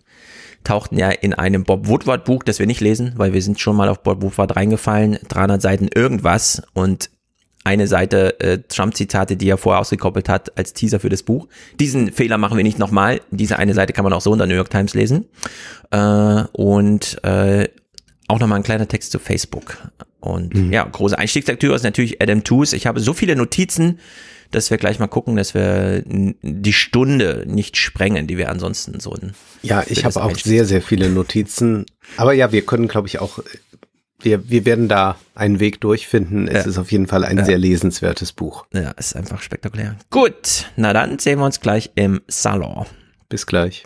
tauchten 0.63 0.99
ja 0.99 1.09
in 1.09 1.35
einem 1.35 1.65
Bob 1.65 1.89
Woodward 1.89 2.25
Buch, 2.25 2.43
das 2.43 2.59
wir 2.59 2.67
nicht 2.67 2.81
lesen, 2.81 3.15
weil 3.17 3.33
wir 3.33 3.43
sind 3.43 3.59
schon 3.59 3.77
mal 3.77 3.89
auf 3.89 4.03
Bob 4.03 4.23
Woodward 4.23 4.57
reingefallen. 4.57 5.19
300 5.29 5.61
Seiten 5.61 5.89
irgendwas 5.93 6.63
und 6.75 7.11
eine 7.65 7.87
Seite 7.87 8.39
äh, 8.41 8.59
Trump-Zitate, 8.69 9.37
die 9.37 9.49
er 9.49 9.59
vorher 9.59 9.81
ausgekoppelt 9.81 10.29
hat 10.29 10.57
als 10.57 10.73
Teaser 10.73 11.01
für 11.01 11.09
das 11.09 11.23
Buch. 11.23 11.49
Diesen 11.79 12.13
Fehler 12.13 12.39
machen 12.39 12.57
wir 12.57 12.65
nicht 12.65 12.79
nochmal. 12.79 13.21
Diese 13.31 13.59
eine 13.59 13.75
Seite 13.75 13.93
kann 13.93 14.05
man 14.05 14.13
auch 14.13 14.23
so 14.23 14.33
in 14.33 14.39
der 14.39 14.47
New 14.47 14.55
York 14.55 14.71
Times 14.71 14.95
lesen. 14.95 15.27
Äh, 15.91 16.45
und 16.53 17.23
äh, 17.25 17.69
auch 18.31 18.39
nochmal 18.39 18.61
ein 18.61 18.65
kleiner 18.65 18.89
Text 18.89 19.13
zu 19.13 19.19
Facebook. 19.19 19.79
Und 20.21 20.55
mhm. 20.55 20.73
ja, 20.73 20.85
große 20.85 21.19
Einstiegslektüre 21.19 21.75
ist 21.75 21.83
natürlich 21.83 22.23
Adam 22.23 22.45
Tooze. 22.45 22.77
Ich 22.77 22.87
habe 22.87 23.01
so 23.01 23.13
viele 23.13 23.37
Notizen, 23.37 23.99
dass 24.51 24.71
wir 24.71 24.79
gleich 24.79 24.99
mal 24.99 25.07
gucken, 25.07 25.37
dass 25.37 25.55
wir 25.55 26.03
die 26.07 26.73
Stunde 26.73 27.45
nicht 27.47 27.77
sprengen, 27.77 28.27
die 28.27 28.37
wir 28.37 28.51
ansonsten 28.51 29.01
so. 29.01 29.17
Ja, 29.63 29.85
ich 29.87 30.05
habe 30.05 30.23
auch 30.23 30.37
sehr, 30.37 30.65
sehr 30.65 30.83
viele 30.83 31.09
Notizen. 31.09 31.87
Aber 32.17 32.33
ja, 32.33 32.53
wir 32.53 32.63
können, 32.63 32.89
glaube 32.89 33.09
ich, 33.09 33.21
auch, 33.21 33.39
wir, 34.21 34.51
wir 34.51 34.65
werden 34.65 34.89
da 34.89 35.17
einen 35.35 35.61
Weg 35.61 35.81
durchfinden. 35.81 36.49
Es 36.49 36.65
ja. 36.65 36.71
ist 36.71 36.79
auf 36.79 36.91
jeden 36.93 37.07
Fall 37.07 37.25
ein 37.25 37.39
ja. 37.39 37.45
sehr 37.45 37.59
lesenswertes 37.59 38.33
Buch. 38.33 38.67
Ja, 38.75 38.91
ist 38.93 39.17
einfach 39.17 39.41
spektakulär. 39.41 39.97
Gut, 40.11 40.67
na 40.77 40.93
dann 40.93 41.19
sehen 41.19 41.39
wir 41.39 41.47
uns 41.47 41.61
gleich 41.61 41.91
im 41.95 42.21
Salon. 42.27 42.87
Bis 43.29 43.47
gleich. 43.47 43.85